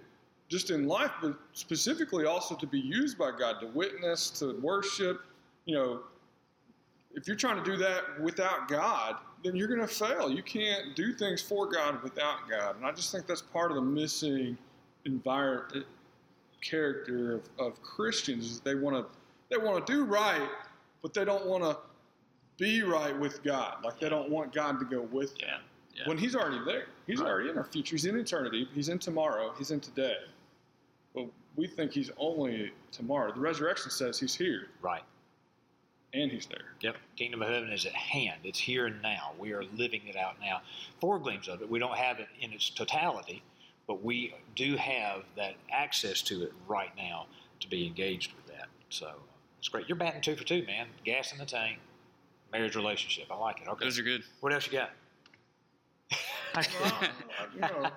just 0.49 0.69
in 0.69 0.87
life, 0.87 1.11
but 1.21 1.37
specifically 1.53 2.25
also 2.25 2.55
to 2.55 2.67
be 2.67 2.79
used 2.79 3.17
by 3.17 3.31
God, 3.37 3.61
to 3.61 3.67
witness, 3.67 4.29
to 4.31 4.59
worship, 4.59 5.21
you 5.65 5.75
know, 5.75 6.01
if 7.13 7.27
you're 7.27 7.37
trying 7.37 7.63
to 7.63 7.63
do 7.63 7.77
that 7.77 8.19
without 8.21 8.67
God, 8.67 9.17
then 9.43 9.55
you're 9.55 9.67
going 9.67 9.79
to 9.79 9.87
fail. 9.87 10.29
You 10.31 10.43
can't 10.43 10.95
do 10.95 11.13
things 11.13 11.41
for 11.41 11.67
God 11.69 12.01
without 12.03 12.49
God. 12.49 12.75
And 12.77 12.85
I 12.85 12.91
just 12.91 13.11
think 13.11 13.27
that's 13.27 13.41
part 13.41 13.71
of 13.71 13.75
the 13.75 13.81
missing 13.81 14.57
environment 15.05 15.73
eh, 15.77 15.79
character 16.61 17.35
of, 17.35 17.49
of 17.59 17.81
Christians 17.81 18.45
is 18.51 18.59
they 18.61 18.75
want 18.75 18.95
to 18.95 19.17
they 19.49 19.57
want 19.57 19.85
to 19.85 19.93
do 19.93 20.05
right, 20.05 20.47
but 21.01 21.13
they 21.13 21.25
don't 21.25 21.45
want 21.45 21.63
to 21.63 21.77
be 22.57 22.83
right 22.83 23.17
with 23.17 23.43
God. 23.43 23.77
Like 23.83 23.99
they 23.99 24.09
don't 24.09 24.29
want 24.29 24.53
God 24.53 24.79
to 24.79 24.85
go 24.85 25.01
with 25.01 25.37
them. 25.39 25.59
Yeah. 25.95 26.07
When 26.07 26.17
He's 26.17 26.35
already 26.35 26.63
there. 26.65 26.85
He's 27.07 27.19
Right. 27.19 27.27
already 27.29 27.49
in 27.49 27.57
our 27.57 27.65
future. 27.65 27.95
He's 27.95 28.05
in 28.05 28.17
eternity. 28.17 28.69
He's 28.73 28.87
in 28.89 28.99
tomorrow. 28.99 29.53
He's 29.57 29.71
in 29.71 29.79
today. 29.81 30.15
But 31.13 31.25
we 31.57 31.67
think 31.67 31.91
He's 31.91 32.11
only 32.17 32.71
tomorrow. 32.91 33.33
The 33.33 33.41
resurrection 33.41 33.91
says 33.91 34.19
He's 34.19 34.35
here 34.35 34.67
Right. 34.81 35.03
And 36.13 36.31
He's 36.31 36.45
there. 36.45 36.73
Yep. 36.81 36.97
Kingdom 37.15 37.41
of 37.41 37.49
heaven 37.49 37.71
is 37.71 37.85
at 37.85 37.93
hand. 37.93 38.41
It's 38.43 38.59
here 38.59 38.85
and 38.87 39.01
now. 39.01 39.31
We 39.39 39.53
are 39.53 39.63
living 39.75 40.01
it 40.07 40.15
out 40.15 40.35
now. 40.41 40.61
Four 40.99 41.19
gleams 41.19 41.47
of 41.47 41.61
it. 41.61 41.69
We 41.69 41.79
don't 41.79 41.97
have 41.97 42.19
it 42.19 42.27
in 42.39 42.51
its 42.51 42.69
totality, 42.69 43.43
but 43.87 44.03
we 44.03 44.33
do 44.55 44.75
have 44.75 45.23
that 45.37 45.55
access 45.71 46.21
to 46.23 46.43
it 46.43 46.53
right 46.67 46.91
now 46.97 47.27
to 47.59 47.69
be 47.69 47.85
engaged 47.87 48.33
with 48.35 48.47
that. 48.55 48.67
So 48.89 49.11
it's 49.59 49.69
great. 49.69 49.87
You're 49.87 49.97
batting 49.97 50.21
two 50.21 50.35
for 50.35 50.43
two, 50.43 50.65
man. 50.65 50.87
Gas 51.05 51.31
in 51.31 51.37
the 51.37 51.45
tank, 51.45 51.79
marriage 52.51 52.75
relationship. 52.75 53.27
I 53.31 53.37
like 53.37 53.61
it. 53.61 53.67
Okay. 53.67 53.85
Those 53.85 53.99
are 53.99 54.03
good. 54.03 54.23
What 54.41 54.53
else 54.53 54.65
you 54.65 54.73
got? 54.73 54.91
Well, 56.55 56.93
you 57.53 57.61
know, 57.61 57.89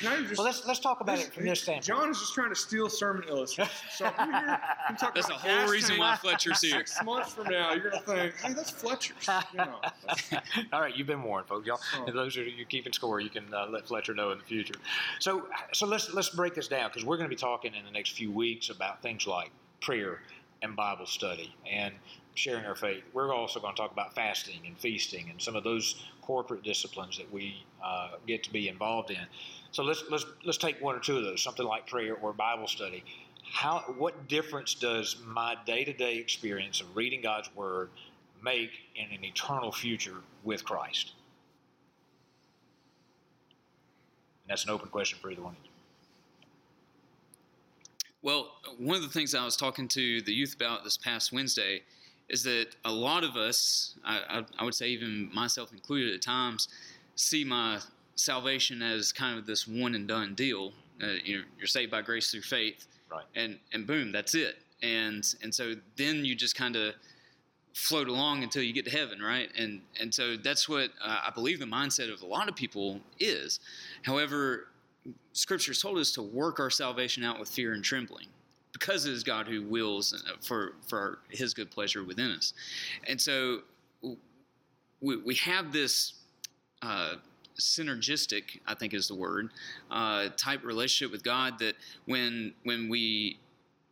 you 0.00 0.08
know, 0.08 0.22
just, 0.22 0.38
well, 0.38 0.44
let's 0.46 0.66
let's 0.66 0.80
talk 0.80 1.00
about 1.00 1.18
it 1.18 1.32
from 1.32 1.44
this 1.44 1.60
standpoint. 1.60 1.84
John 1.84 2.10
is 2.10 2.18
just 2.18 2.34
trying 2.34 2.50
to 2.50 2.54
steal 2.54 2.88
sermon 2.88 3.24
illustrations. 3.28 3.76
So 3.90 4.06
if 4.06 4.14
you 4.18 4.24
hear 4.24 4.60
him 4.88 4.96
talk 4.96 5.14
That's 5.14 5.26
the 5.28 5.34
whole 5.34 5.68
reason 5.70 5.98
why 5.98 6.16
Fletcher's 6.16 6.60
here. 6.60 6.78
Six 6.78 7.02
months 7.04 7.32
from 7.34 7.48
now, 7.48 7.72
you're 7.72 7.90
gonna 7.90 8.02
think, 8.02 8.34
"Hey, 8.40 8.52
that's 8.52 8.70
Fletcher's." 8.70 9.28
You 9.52 9.58
know, 9.58 9.80
that's- 10.06 10.42
All 10.72 10.80
right, 10.80 10.94
you've 10.96 11.06
been 11.06 11.22
warned, 11.22 11.46
folks. 11.48 11.66
Y'all, 11.66 11.80
if 12.06 12.14
those 12.14 12.36
are 12.36 12.44
you 12.44 12.64
keeping 12.64 12.92
score, 12.92 13.20
you 13.20 13.30
can 13.30 13.52
uh, 13.52 13.66
let 13.68 13.86
Fletcher 13.86 14.14
know 14.14 14.30
in 14.30 14.38
the 14.38 14.44
future. 14.44 14.74
So, 15.18 15.46
so 15.72 15.86
let's 15.86 16.12
let's 16.14 16.30
break 16.30 16.54
this 16.54 16.68
down 16.68 16.90
because 16.90 17.04
we're 17.04 17.16
going 17.16 17.28
to 17.28 17.34
be 17.34 17.40
talking 17.40 17.74
in 17.74 17.84
the 17.84 17.90
next 17.90 18.12
few 18.12 18.30
weeks 18.30 18.70
about 18.70 19.02
things 19.02 19.26
like 19.26 19.50
prayer 19.80 20.20
and 20.64 20.74
Bible 20.74 21.06
study 21.06 21.54
and 21.70 21.94
sharing 22.34 22.64
our 22.64 22.74
faith. 22.74 23.04
We're 23.12 23.32
also 23.32 23.60
going 23.60 23.74
to 23.74 23.80
talk 23.80 23.92
about 23.92 24.14
fasting 24.14 24.60
and 24.66 24.76
feasting 24.78 25.30
and 25.30 25.40
some 25.40 25.54
of 25.54 25.62
those 25.62 26.02
corporate 26.22 26.64
disciplines 26.64 27.16
that 27.18 27.32
we 27.32 27.62
uh, 27.84 28.12
get 28.26 28.42
to 28.44 28.52
be 28.52 28.68
involved 28.68 29.10
in. 29.10 29.26
So 29.70 29.82
let's 29.82 30.04
let's 30.10 30.24
let's 30.44 30.58
take 30.58 30.80
one 30.80 30.96
or 30.96 31.00
two 31.00 31.18
of 31.18 31.24
those, 31.24 31.42
something 31.42 31.66
like 31.66 31.86
prayer 31.86 32.14
or 32.14 32.32
Bible 32.32 32.66
study. 32.66 33.04
How 33.42 33.80
what 33.98 34.26
difference 34.26 34.74
does 34.74 35.16
my 35.24 35.56
day-to-day 35.66 36.16
experience 36.16 36.80
of 36.80 36.96
reading 36.96 37.20
God's 37.20 37.54
Word 37.54 37.90
make 38.42 38.70
in 38.96 39.06
an 39.16 39.24
eternal 39.24 39.70
future 39.70 40.16
with 40.42 40.64
Christ? 40.64 41.12
And 44.42 44.50
that's 44.50 44.64
an 44.64 44.70
open 44.70 44.88
question 44.88 45.18
for 45.20 45.30
either 45.30 45.42
one 45.42 45.52
of 45.52 45.64
you. 45.64 45.73
Well, 48.24 48.52
one 48.78 48.96
of 48.96 49.02
the 49.02 49.10
things 49.10 49.34
I 49.34 49.44
was 49.44 49.54
talking 49.54 49.86
to 49.88 50.22
the 50.22 50.32
youth 50.32 50.54
about 50.54 50.82
this 50.82 50.96
past 50.96 51.30
Wednesday 51.30 51.82
is 52.30 52.42
that 52.44 52.68
a 52.86 52.90
lot 52.90 53.22
of 53.22 53.36
us, 53.36 53.96
I, 54.02 54.42
I, 54.58 54.64
would 54.64 54.74
say 54.74 54.88
even 54.88 55.30
myself 55.34 55.72
included 55.72 56.14
at 56.14 56.22
times, 56.22 56.68
see 57.16 57.44
my 57.44 57.80
salvation 58.14 58.80
as 58.80 59.12
kind 59.12 59.38
of 59.38 59.44
this 59.44 59.68
one 59.68 59.94
and 59.94 60.08
done 60.08 60.34
deal. 60.34 60.72
Uh, 61.02 61.08
you're, 61.22 61.42
you're 61.58 61.66
saved 61.66 61.90
by 61.90 62.00
grace 62.00 62.30
through 62.30 62.40
faith, 62.40 62.86
Right. 63.10 63.24
and 63.36 63.58
and 63.74 63.86
boom, 63.86 64.10
that's 64.10 64.34
it. 64.34 64.56
And 64.82 65.22
and 65.42 65.54
so 65.54 65.74
then 65.96 66.24
you 66.24 66.34
just 66.34 66.56
kind 66.56 66.76
of 66.76 66.94
float 67.74 68.08
along 68.08 68.42
until 68.42 68.62
you 68.62 68.72
get 68.72 68.86
to 68.86 68.90
heaven, 68.90 69.20
right? 69.20 69.50
And 69.58 69.82
and 70.00 70.14
so 70.14 70.36
that's 70.36 70.66
what 70.66 70.90
uh, 71.04 71.18
I 71.26 71.30
believe 71.30 71.58
the 71.60 71.66
mindset 71.66 72.10
of 72.10 72.22
a 72.22 72.26
lot 72.26 72.48
of 72.48 72.56
people 72.56 73.00
is. 73.20 73.60
However, 74.02 74.68
Scripture 75.32 75.74
told 75.74 75.98
us 75.98 76.12
to 76.12 76.22
work 76.22 76.60
our 76.60 76.70
salvation 76.70 77.24
out 77.24 77.38
with 77.38 77.48
fear 77.48 77.72
and 77.74 77.84
trembling, 77.84 78.26
because 78.72 79.06
it 79.06 79.12
is 79.12 79.22
God 79.22 79.46
who 79.46 79.62
wills 79.62 80.12
uh, 80.12 80.36
for 80.40 80.74
for 80.88 81.18
His 81.28 81.54
good 81.54 81.70
pleasure 81.70 82.04
within 82.04 82.30
us. 82.30 82.54
And 83.06 83.20
so 83.20 83.60
we 85.00 85.16
we 85.16 85.34
have 85.36 85.72
this. 85.72 86.14
Uh, 86.82 87.16
synergistic, 87.56 88.58
I 88.66 88.74
think 88.74 88.94
is 88.94 89.06
the 89.06 89.14
word, 89.14 89.50
uh, 89.88 90.28
type 90.36 90.64
relationship 90.64 91.12
with 91.12 91.22
God 91.22 91.56
that 91.60 91.76
when 92.04 92.52
when 92.64 92.88
we 92.88 93.38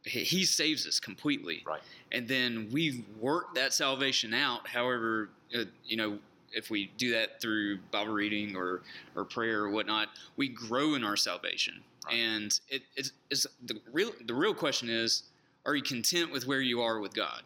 he 0.05 0.25
he 0.25 0.45
saves 0.45 0.85
us 0.85 0.99
completely, 0.99 1.63
Right. 1.65 1.81
and 2.11 2.27
then 2.27 2.69
we 2.73 3.05
work 3.21 3.55
that 3.55 3.73
salvation 3.73 4.35
out. 4.35 4.67
However, 4.67 5.31
uh, 5.57 5.67
you 5.85 5.97
know, 5.97 6.19
if 6.55 6.71
we 6.71 6.91
do 6.97 7.13
that 7.13 7.41
through 7.41 7.79
Bible 7.91 8.13
reading 8.13 8.57
or 8.57 8.83
or 9.15 9.25
prayer 9.25 9.65
or 9.65 9.71
whatnot, 9.71 10.09
we 10.37 10.49
grow 10.49 10.95
in 10.95 11.05
our 11.05 11.17
salvation. 11.17 11.83
Right. 12.07 12.15
And 12.15 12.61
it, 12.69 12.83
it's, 12.97 13.13
it's 13.31 13.47
the 13.65 13.81
real 13.93 14.13
the 14.27 14.35
real 14.35 14.55
question 14.55 14.89
is: 14.89 15.25
Are 15.67 15.75
you 15.75 15.83
content 15.83 16.33
with 16.33 16.47
where 16.47 16.61
you 16.61 16.81
are 16.81 17.01
with 17.01 17.15
God? 17.15 17.43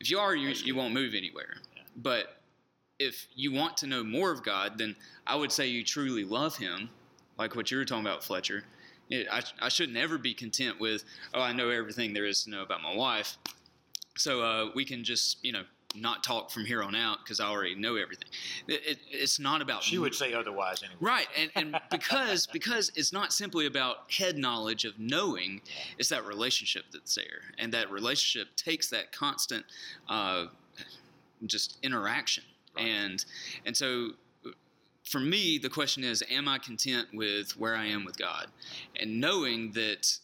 If 0.00 0.10
you 0.10 0.18
are, 0.18 0.34
you, 0.34 0.50
you 0.50 0.74
won't 0.74 0.92
move 0.92 1.14
anywhere. 1.14 1.56
Yeah. 1.74 1.82
But 1.96 2.36
if 2.98 3.26
you 3.34 3.52
want 3.52 3.76
to 3.78 3.86
know 3.86 4.04
more 4.04 4.30
of 4.30 4.42
God, 4.42 4.78
then 4.78 4.96
I 5.26 5.36
would 5.36 5.52
say 5.52 5.66
you 5.66 5.82
truly 5.84 6.24
love 6.24 6.56
Him, 6.56 6.90
like 7.38 7.56
what 7.56 7.70
you 7.70 7.78
were 7.78 7.84
talking 7.84 8.06
about, 8.06 8.24
Fletcher. 8.24 8.64
It, 9.08 9.26
I, 9.30 9.42
I 9.60 9.68
shouldn't 9.68 9.98
ever 9.98 10.18
be 10.18 10.34
content 10.34 10.80
with, 10.80 11.04
oh, 11.32 11.40
I 11.40 11.52
know 11.52 11.70
everything 11.70 12.12
there 12.12 12.26
is 12.26 12.44
to 12.44 12.50
know 12.50 12.62
about 12.62 12.82
my 12.82 12.94
wife, 12.94 13.38
so 14.16 14.42
uh, 14.42 14.70
we 14.74 14.84
can 14.84 15.04
just, 15.04 15.44
you 15.44 15.52
know, 15.52 15.62
not 15.94 16.22
talk 16.24 16.50
from 16.50 16.64
here 16.64 16.82
on 16.82 16.94
out 16.94 17.18
because 17.24 17.40
I 17.40 17.46
already 17.46 17.74
know 17.74 17.96
everything. 17.96 18.28
It, 18.66 18.80
it, 18.86 18.98
it's 19.10 19.38
not 19.38 19.62
about 19.62 19.82
She 19.82 19.98
would 19.98 20.14
say 20.14 20.34
otherwise 20.34 20.82
anyway. 20.82 20.98
Right, 21.00 21.26
and, 21.38 21.50
and 21.54 21.80
because 21.90 22.46
because 22.46 22.90
it's 22.96 23.12
not 23.12 23.32
simply 23.32 23.66
about 23.66 24.10
head 24.10 24.36
knowledge 24.36 24.84
of 24.84 24.98
knowing, 24.98 25.60
it's 25.98 26.08
that 26.10 26.24
relationship 26.26 26.84
that's 26.92 27.14
there, 27.14 27.42
and 27.58 27.72
that 27.72 27.90
relationship 27.90 28.54
takes 28.56 28.88
that 28.90 29.12
constant, 29.12 29.64
uh, 30.08 30.46
just 31.46 31.78
interaction, 31.82 32.44
Right. 32.76 32.86
and 32.86 33.24
and 33.64 33.76
so 33.76 34.10
for 35.04 35.20
me 35.20 35.56
the 35.58 35.68
question 35.70 36.02
is, 36.04 36.22
am 36.30 36.48
I 36.48 36.58
content 36.58 37.08
with 37.14 37.56
where 37.56 37.76
I 37.76 37.86
am 37.86 38.04
with 38.04 38.18
God, 38.18 38.48
and 38.98 39.20
knowing 39.20 39.72
that 39.72 40.18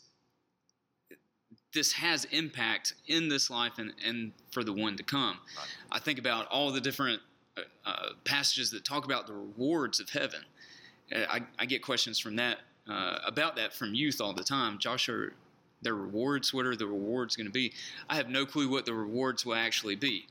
this 1.75 1.93
has 1.93 2.25
impact 2.27 2.95
in 3.07 3.29
this 3.29 3.51
life 3.51 3.79
and, 3.79 3.93
and 4.05 4.33
for 4.51 4.63
the 4.63 4.73
one 4.73 4.97
to 4.97 5.03
come. 5.03 5.39
Right. 5.57 5.67
I 5.91 5.99
think 5.99 6.19
about 6.19 6.47
all 6.49 6.71
the 6.71 6.81
different 6.81 7.21
uh, 7.57 7.63
uh, 7.87 8.09
passages 8.25 8.71
that 8.73 8.85
talk 8.85 9.05
about 9.05 9.27
the 9.27 9.33
rewards 9.33 10.01
of 10.01 10.11
heaven. 10.11 10.41
Uh, 11.15 11.21
I, 11.29 11.41
I 11.59 11.67
get 11.67 11.83
questions 11.83 12.19
from 12.19 12.37
that 12.37 12.59
uh, 12.89 13.19
about 13.25 13.57
that 13.57 13.73
from 13.73 13.95
youth 13.95 14.21
all 14.21 14.33
the 14.33 14.45
time. 14.45 14.79
Joshua, 14.79 15.29
their 15.83 15.95
rewards. 15.95 16.53
What 16.53 16.67
are 16.67 16.77
the 16.77 16.87
rewards 16.87 17.37
going 17.37 17.47
to 17.47 17.53
be? 17.53 17.73
I 18.09 18.17
have 18.17 18.29
no 18.29 18.47
clue 18.47 18.69
what 18.69 18.87
the 18.87 18.95
rewards 18.95 19.47
will 19.47 19.55
actually 19.55 19.97
be. 19.97 20.27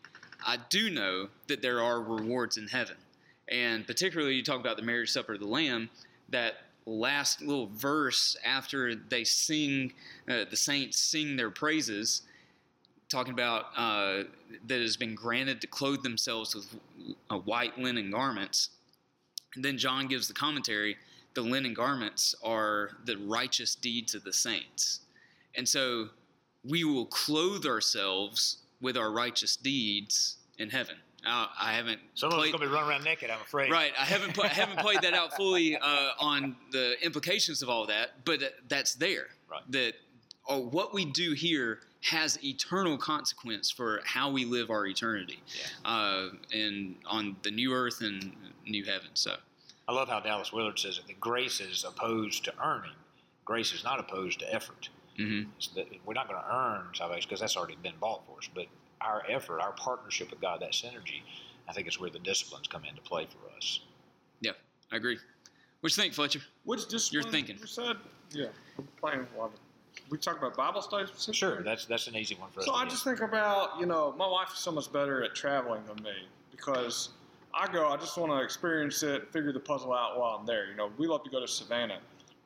I 0.45 0.57
do 0.69 0.89
know 0.89 1.29
that 1.48 1.62
there 1.62 1.81
are 1.81 2.01
rewards 2.01 2.57
in 2.57 2.67
heaven, 2.67 2.98
and 3.48 3.86
particularly 3.86 4.36
you 4.36 4.43
talk 4.43 4.60
about 4.60 4.77
the 4.77 4.83
marriage 4.83 5.12
supper 5.12 5.33
of 5.33 5.39
the 5.39 5.48
Lamb. 5.48 5.89
That 6.29 6.55
last 6.86 7.42
little 7.42 7.68
verse 7.68 8.36
after 8.44 8.96
they 8.96 9.24
sing, 9.24 9.94
uh, 10.30 10.46
the 10.50 10.58
saints 10.58 11.00
sing 11.00 11.36
their 11.36 11.52
praises 11.52 12.24
talking 13.10 13.34
about 13.34 13.66
uh, 13.76 14.24
that 14.68 14.80
has 14.80 14.96
been 14.96 15.14
granted 15.14 15.60
to 15.62 15.68
clothe 15.68 16.02
themselves 16.02 16.56
with 16.56 16.80
uh, 17.30 17.38
white 17.38 17.78
linen 17.78 18.10
garments. 18.10 18.70
And 19.56 19.66
then 19.66 19.78
John 19.78 20.08
gives 20.08 20.28
the 20.28 20.34
commentary 20.34 20.98
the 21.34 21.42
linen 21.42 21.74
garments 21.74 22.36
are 22.44 22.92
the 23.06 23.18
righteous 23.18 23.76
deeds 23.76 24.16
of 24.16 24.24
the 24.24 24.34
saints. 24.34 25.02
And 25.56 25.68
so 25.68 26.10
we 26.64 26.84
will 26.84 27.06
clothe 27.06 27.66
ourselves 27.66 28.58
with 28.82 28.98
our 28.98 29.12
righteous 29.12 29.56
deeds 29.56 30.38
in 30.58 30.70
heaven. 30.70 30.96
Now, 31.24 31.50
I 31.60 31.74
haven't 31.74 32.00
Some 32.16 32.28
of 32.30 32.34
us 32.34 32.40
played, 32.40 32.51
going 32.54 32.62
to 32.63 32.68
be 32.68 32.74
running 32.74 32.90
around 32.90 33.04
naked, 33.04 33.30
I'm 33.30 33.42
afraid. 33.42 33.72
Right. 33.72 33.92
I 34.00 34.06
haven't 34.06 34.38
I 34.44 34.48
haven't 34.48 34.80
played 34.80 35.01
that 35.01 35.13
out 35.13 35.36
fully 35.36 35.78
uh, 35.82 36.10
on 36.20 36.56
the 36.72 36.96
implications 37.04 37.62
of 37.62 37.70
all 37.70 37.86
that, 37.88 38.25
but 38.25 38.42
uh, 38.42 38.48
that's 38.68 38.96
there. 38.96 39.28
Right. 39.50 39.62
That 39.70 39.94
oh, 40.48 40.62
what 40.70 40.94
we 40.94 41.06
do 41.06 41.34
here 41.34 41.80
has 42.04 42.44
eternal 42.44 42.98
consequence 42.98 43.70
for 43.70 44.01
how 44.04 44.32
we 44.32 44.44
live 44.46 44.72
our 44.72 44.88
eternity, 44.88 45.40
Yeah. 45.56 45.90
uh, 45.92 46.30
and 46.51 46.96
on 47.06 47.36
the 47.44 47.51
new 47.51 47.72
earth 47.74 48.01
and 48.01 48.36
new 48.66 48.84
heaven. 48.84 49.10
So 49.13 49.36
I 49.88 49.94
love 49.94 50.10
how 50.10 50.20
Dallas 50.20 50.51
Willard 50.51 50.80
says 50.80 50.98
it 50.98 51.06
that 51.08 51.20
grace 51.20 51.60
is 51.60 51.84
opposed 51.88 52.44
to 52.46 52.54
earning. 52.63 52.94
Grace 53.46 53.74
is 53.74 53.84
not 53.84 54.00
opposed 54.00 54.40
to 54.40 54.51
effort. 54.54 54.90
Mm-hmm. 55.20 55.50
That 55.75 55.88
we're 56.06 56.13
not 56.13 56.28
going 56.28 56.42
to 56.42 56.56
earn 56.56 56.88
salvation 56.96 57.28
because 57.30 57.42
that's 57.42 57.58
already 57.58 57.75
been 57.84 57.94
bought 58.00 58.25
for 58.25 58.38
us. 58.40 58.50
But 58.56 58.66
our 59.03 59.24
effort, 59.29 59.62
our 59.62 59.72
partnership 59.74 60.31
with 60.31 60.41
God, 60.41 60.62
that 60.62 60.72
synergy, 60.72 61.22
I 61.67 61.74
think 61.74 61.88
is 61.88 62.00
where 62.00 62.10
the 62.10 62.20
disciplines 62.20 62.67
come 62.67 62.84
into 62.86 63.01
play 63.01 63.25
for 63.25 63.55
us. 63.55 63.81
Yeah, 64.41 64.51
I 64.91 64.98
agree. 64.98 65.17
What 65.81 65.96
you 65.96 66.01
think, 66.01 66.13
Fletcher? 66.13 66.41
What's 66.63 66.86
discipline 66.86 67.24
You're 67.24 67.31
thinking. 67.31 67.58
You 67.60 67.67
said, 67.67 67.98
yeah, 68.31 68.48
I'm 68.77 68.88
playing 69.00 69.27
a 69.36 69.39
lot. 69.39 69.51
We 70.10 70.17
talk 70.17 70.38
about 70.38 70.55
Bible 70.55 70.81
studies. 70.81 71.10
Sure, 71.34 71.63
that's 71.63 71.86
that's 71.86 72.08
an 72.08 72.15
easy 72.15 72.36
one 72.36 72.50
for 72.51 72.60
us. 72.60 72.65
So 72.65 72.74
I 72.74 72.84
get. 72.84 72.91
just 72.91 73.03
think 73.03 73.22
about, 73.22 73.79
you 73.79 73.86
know, 73.86 74.13
my 74.17 74.27
wife 74.27 74.50
is 74.53 74.60
so 74.60 74.72
much 74.72 74.91
better 74.91 75.24
at 75.24 75.36
traveling 75.36 75.81
than 75.86 76.03
me 76.03 76.13
because 76.51 77.10
I 77.53 77.72
go, 77.72 77.88
I 77.88 77.98
just 77.98 78.17
want 78.17 78.31
to 78.31 78.41
experience 78.41 79.03
it, 79.03 79.31
figure 79.31 79.51
the 79.51 79.60
puzzle 79.60 79.93
out 79.93 80.20
while 80.20 80.38
I'm 80.39 80.46
there. 80.46 80.70
You 80.70 80.75
know, 80.75 80.91
we 80.98 81.08
love 81.08 81.24
to 81.24 81.29
go 81.29 81.39
to 81.39 81.48
Savannah. 81.48 82.00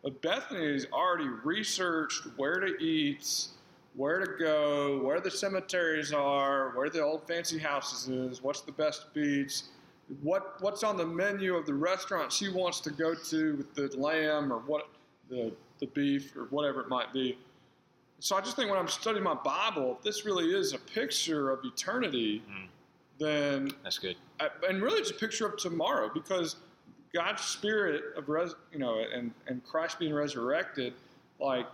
But 0.04 0.22
Bethany's 0.22 0.86
already 0.94 1.28
researched 1.28 2.28
where 2.38 2.60
to 2.60 2.68
eat, 2.84 3.48
where 3.96 4.20
to 4.26 4.38
go, 4.38 5.02
where 5.04 5.20
the 5.20 5.32
cemeteries 5.32 6.12
are, 6.12 6.72
where 6.76 6.90
the 6.90 7.02
old 7.02 7.26
fancy 7.28 7.58
houses 7.58 8.10
is, 8.10 8.42
what's 8.44 8.62
the 8.62 8.72
best 8.72 9.14
beach, 9.14 9.62
what 10.22 10.62
what's 10.62 10.84
on 10.84 10.98
the 10.98 11.06
menu 11.06 11.56
of 11.56 11.66
the 11.66 11.74
restaurant 11.74 12.32
she 12.32 12.50
wants 12.50 12.80
to 12.80 12.92
go 12.92 13.16
to 13.16 13.56
with 13.56 13.74
the 13.74 13.98
lamb 14.00 14.52
or 14.54 14.60
what 14.60 14.88
the 15.30 15.52
the 15.80 15.88
beef 15.88 16.36
or 16.36 16.44
whatever 16.52 16.82
it 16.82 16.88
might 16.90 17.12
be. 17.12 17.38
So 18.20 18.36
I 18.36 18.42
just 18.42 18.56
think 18.56 18.70
when 18.70 18.80
I'm 18.80 18.88
studying 18.88 19.24
my 19.24 19.34
Bible, 19.34 19.96
if 19.98 20.04
this 20.04 20.26
really 20.26 20.54
is 20.54 20.74
a 20.74 20.78
picture 20.80 21.50
of 21.52 21.60
eternity, 21.66 22.42
Mm. 22.50 22.68
then 23.20 23.72
that's 23.84 23.98
good. 24.00 24.16
I- 24.40 24.50
and 24.70 24.82
really 24.82 25.00
it's 25.00 25.12
a 25.12 25.16
picture 25.16 25.46
of 25.48 25.58
tomorrow 25.58 26.10
because 26.14 26.56
God's 27.14 27.42
spirit 27.44 28.16
of 28.18 28.30
res, 28.30 28.56
you 28.72 28.80
know, 28.80 29.00
and 29.00 29.34
and 29.48 29.64
Christ 29.66 30.00
being 30.00 30.14
resurrected, 30.14 30.94
like 31.40 31.66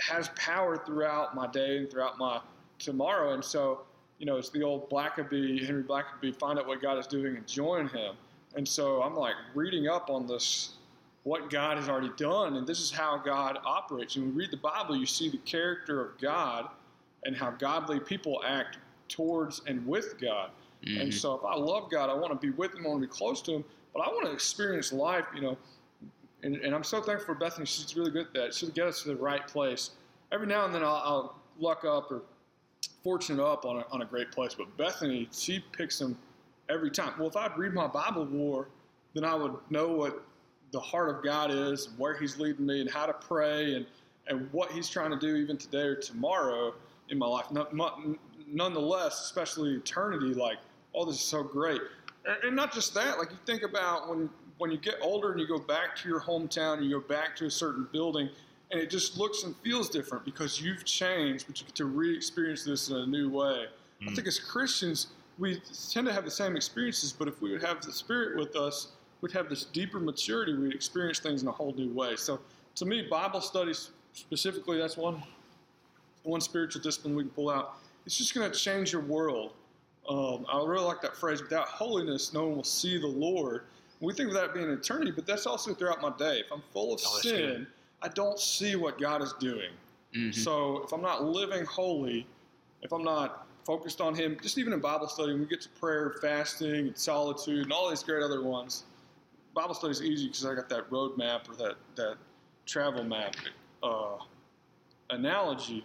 has 0.00 0.28
power 0.36 0.76
throughout 0.76 1.34
my 1.34 1.46
day 1.46 1.78
and 1.78 1.90
throughout 1.90 2.18
my 2.18 2.40
tomorrow. 2.78 3.34
And 3.34 3.44
so, 3.44 3.82
you 4.18 4.26
know, 4.26 4.36
it's 4.36 4.50
the 4.50 4.62
old 4.62 4.88
Blackaby, 4.90 5.64
Henry 5.64 5.82
Blackaby, 5.82 6.34
find 6.36 6.58
out 6.58 6.66
what 6.66 6.80
God 6.80 6.98
is 6.98 7.06
doing 7.06 7.36
and 7.36 7.46
join 7.46 7.88
Him. 7.88 8.14
And 8.56 8.66
so 8.66 9.02
I'm 9.02 9.14
like 9.14 9.34
reading 9.54 9.88
up 9.88 10.10
on 10.10 10.26
this, 10.26 10.70
what 11.24 11.50
God 11.50 11.76
has 11.76 11.88
already 11.88 12.10
done, 12.16 12.56
and 12.56 12.66
this 12.66 12.80
is 12.80 12.90
how 12.90 13.18
God 13.18 13.58
operates. 13.64 14.16
And 14.16 14.26
when 14.26 14.34
we 14.34 14.42
read 14.42 14.50
the 14.50 14.56
Bible, 14.56 14.96
you 14.96 15.06
see 15.06 15.28
the 15.28 15.38
character 15.38 16.00
of 16.00 16.18
God 16.18 16.68
and 17.24 17.36
how 17.36 17.50
godly 17.50 18.00
people 18.00 18.42
act 18.46 18.78
towards 19.08 19.60
and 19.66 19.86
with 19.86 20.18
God. 20.18 20.50
And 20.82 21.10
Mhm. 21.10 21.12
so 21.12 21.34
if 21.34 21.44
I 21.44 21.54
love 21.54 21.90
God, 21.90 22.08
I 22.08 22.14
want 22.14 22.32
to 22.32 22.38
be 22.38 22.50
with 22.50 22.74
Him, 22.74 22.86
I 22.86 22.88
want 22.88 23.02
to 23.02 23.06
be 23.06 23.12
close 23.12 23.42
to 23.42 23.52
Him, 23.56 23.64
but 23.92 24.00
I 24.00 24.08
want 24.08 24.24
to 24.26 24.32
experience 24.32 24.92
life, 24.92 25.26
you 25.34 25.42
know. 25.42 25.56
And, 26.42 26.56
and 26.56 26.74
I'm 26.74 26.84
so 26.84 27.00
thankful 27.02 27.34
for 27.34 27.38
Bethany. 27.38 27.66
She's 27.66 27.94
really 27.96 28.10
good 28.10 28.26
at 28.26 28.34
that. 28.34 28.54
She'll 28.54 28.70
get 28.70 28.86
us 28.86 29.02
to 29.02 29.08
the 29.08 29.16
right 29.16 29.46
place. 29.46 29.90
Every 30.32 30.46
now 30.46 30.64
and 30.64 30.74
then 30.74 30.82
I'll, 30.82 31.02
I'll 31.04 31.38
luck 31.58 31.84
up 31.84 32.10
or 32.10 32.22
fortunate 33.02 33.42
up 33.44 33.64
on 33.64 33.78
a, 33.78 33.84
on 33.90 34.02
a 34.02 34.04
great 34.04 34.30
place, 34.32 34.54
but 34.54 34.74
Bethany, 34.76 35.28
she 35.32 35.62
picks 35.72 35.98
them 35.98 36.16
every 36.68 36.90
time. 36.90 37.12
Well, 37.18 37.28
if 37.28 37.36
I'd 37.36 37.56
read 37.58 37.72
my 37.74 37.86
Bible 37.86 38.24
more, 38.26 38.68
then 39.14 39.24
I 39.24 39.34
would 39.34 39.54
know 39.70 39.88
what 39.88 40.22
the 40.72 40.80
heart 40.80 41.14
of 41.14 41.22
God 41.24 41.50
is, 41.50 41.88
where 41.96 42.16
He's 42.16 42.38
leading 42.38 42.64
me, 42.66 42.80
and 42.80 42.88
how 42.90 43.06
to 43.06 43.12
pray, 43.12 43.74
and, 43.74 43.86
and 44.28 44.48
what 44.52 44.70
He's 44.70 44.88
trying 44.88 45.10
to 45.10 45.18
do 45.18 45.36
even 45.36 45.56
today 45.56 45.82
or 45.82 45.96
tomorrow 45.96 46.74
in 47.08 47.18
my 47.18 47.26
life. 47.26 47.46
Nonetheless, 48.46 49.20
especially 49.22 49.74
eternity, 49.74 50.34
like, 50.34 50.58
oh, 50.94 51.04
this 51.04 51.16
is 51.16 51.20
so 51.22 51.42
great. 51.42 51.80
And- 52.24 52.44
And 52.44 52.56
not 52.56 52.72
just 52.72 52.94
that, 52.94 53.18
like 53.18 53.30
you 53.30 53.38
think 53.46 53.62
about 53.62 54.08
when 54.08 54.28
when 54.60 54.70
you 54.70 54.76
get 54.76 54.96
older 55.00 55.32
and 55.32 55.40
you 55.40 55.46
go 55.48 55.58
back 55.58 55.96
to 55.96 56.06
your 56.06 56.20
hometown, 56.20 56.74
and 56.74 56.84
you 56.84 57.00
go 57.00 57.08
back 57.08 57.34
to 57.34 57.46
a 57.46 57.50
certain 57.50 57.88
building, 57.92 58.28
and 58.70 58.78
it 58.78 58.90
just 58.90 59.16
looks 59.16 59.42
and 59.44 59.56
feels 59.64 59.88
different 59.88 60.22
because 60.22 60.60
you've 60.60 60.84
changed, 60.84 61.46
but 61.46 61.58
you 61.58 61.66
get 61.66 61.74
to 61.74 61.86
re-experience 61.86 62.62
this 62.62 62.90
in 62.90 62.96
a 62.96 63.06
new 63.06 63.30
way. 63.30 63.66
I 64.02 64.04
Mm. 64.04 64.14
think 64.14 64.28
as 64.28 64.38
Christians, 64.38 65.08
we 65.38 65.62
tend 65.90 66.06
to 66.06 66.12
have 66.12 66.26
the 66.26 66.30
same 66.30 66.56
experiences, 66.56 67.10
but 67.10 67.26
if 67.26 67.40
we 67.40 67.50
would 67.52 67.62
have 67.62 67.80
the 67.80 67.90
Spirit 67.90 68.36
with 68.36 68.54
us, 68.54 68.88
we'd 69.22 69.32
have 69.32 69.48
this 69.48 69.64
deeper 69.64 69.98
maturity. 69.98 70.52
We'd 70.52 70.74
experience 70.74 71.20
things 71.20 71.40
in 71.40 71.48
a 71.48 71.52
whole 71.52 71.72
new 71.72 71.90
way. 71.94 72.16
So, 72.16 72.38
to 72.74 72.84
me, 72.84 73.00
Bible 73.00 73.40
studies 73.40 73.90
specifically, 74.12 74.76
that's 74.78 74.96
one 74.98 75.22
one 76.24 76.42
spiritual 76.42 76.82
discipline 76.82 77.14
we 77.16 77.22
can 77.22 77.30
pull 77.30 77.48
out. 77.48 77.78
It's 78.04 78.14
just 78.14 78.34
going 78.34 78.50
to 78.50 78.58
change 78.58 78.92
your 78.92 79.00
world. 79.00 79.54
Um, 80.06 80.44
I 80.52 80.62
really 80.62 80.84
like 80.84 81.00
that 81.00 81.16
phrase. 81.16 81.40
Without 81.40 81.66
holiness, 81.66 82.34
no 82.34 82.46
one 82.46 82.56
will 82.56 82.62
see 82.64 82.98
the 82.98 83.06
Lord. 83.06 83.62
We 84.00 84.14
think 84.14 84.28
of 84.28 84.34
that 84.34 84.54
being 84.54 84.68
eternity, 84.70 85.10
but 85.10 85.26
that's 85.26 85.46
also 85.46 85.74
throughout 85.74 86.00
my 86.00 86.10
day. 86.16 86.40
If 86.40 86.50
I'm 86.52 86.62
full 86.72 86.94
of 86.94 87.00
Oh, 87.04 87.18
sin. 87.20 87.66
I 88.02 88.08
don't 88.08 88.38
see 88.38 88.76
what 88.76 88.98
God 88.98 89.22
is 89.22 89.34
doing. 89.34 89.70
Mhm. 90.14 90.34
So 90.34 90.82
if 90.84 90.92
I'm 90.92 91.02
not 91.02 91.22
living 91.24 91.64
holy, 91.66 92.26
if 92.82 92.92
I'm 92.92 93.04
not 93.04 93.46
focused 93.66 94.00
on 94.00 94.14
Him, 94.14 94.38
just 94.42 94.56
even 94.56 94.72
in 94.72 94.80
Bible 94.80 95.06
study, 95.06 95.32
when 95.32 95.42
we 95.42 95.46
get 95.46 95.60
to 95.62 95.68
prayer, 95.68 96.16
fasting, 96.22 96.88
and 96.88 96.96
solitude, 96.98 97.64
and 97.64 97.72
all 97.72 97.90
these 97.90 98.02
great 98.02 98.22
other 98.22 98.42
ones, 98.42 98.84
Bible 99.52 99.74
study 99.74 99.90
is 99.90 100.02
easy 100.02 100.28
because 100.28 100.46
I 100.46 100.54
got 100.54 100.68
that 100.70 100.90
road 100.90 101.18
map 101.18 101.48
or 101.48 101.54
that 101.56 101.76
that 101.96 102.16
travel 102.64 103.04
map 103.04 103.34
uh, 103.82 104.16
analogy. 105.10 105.84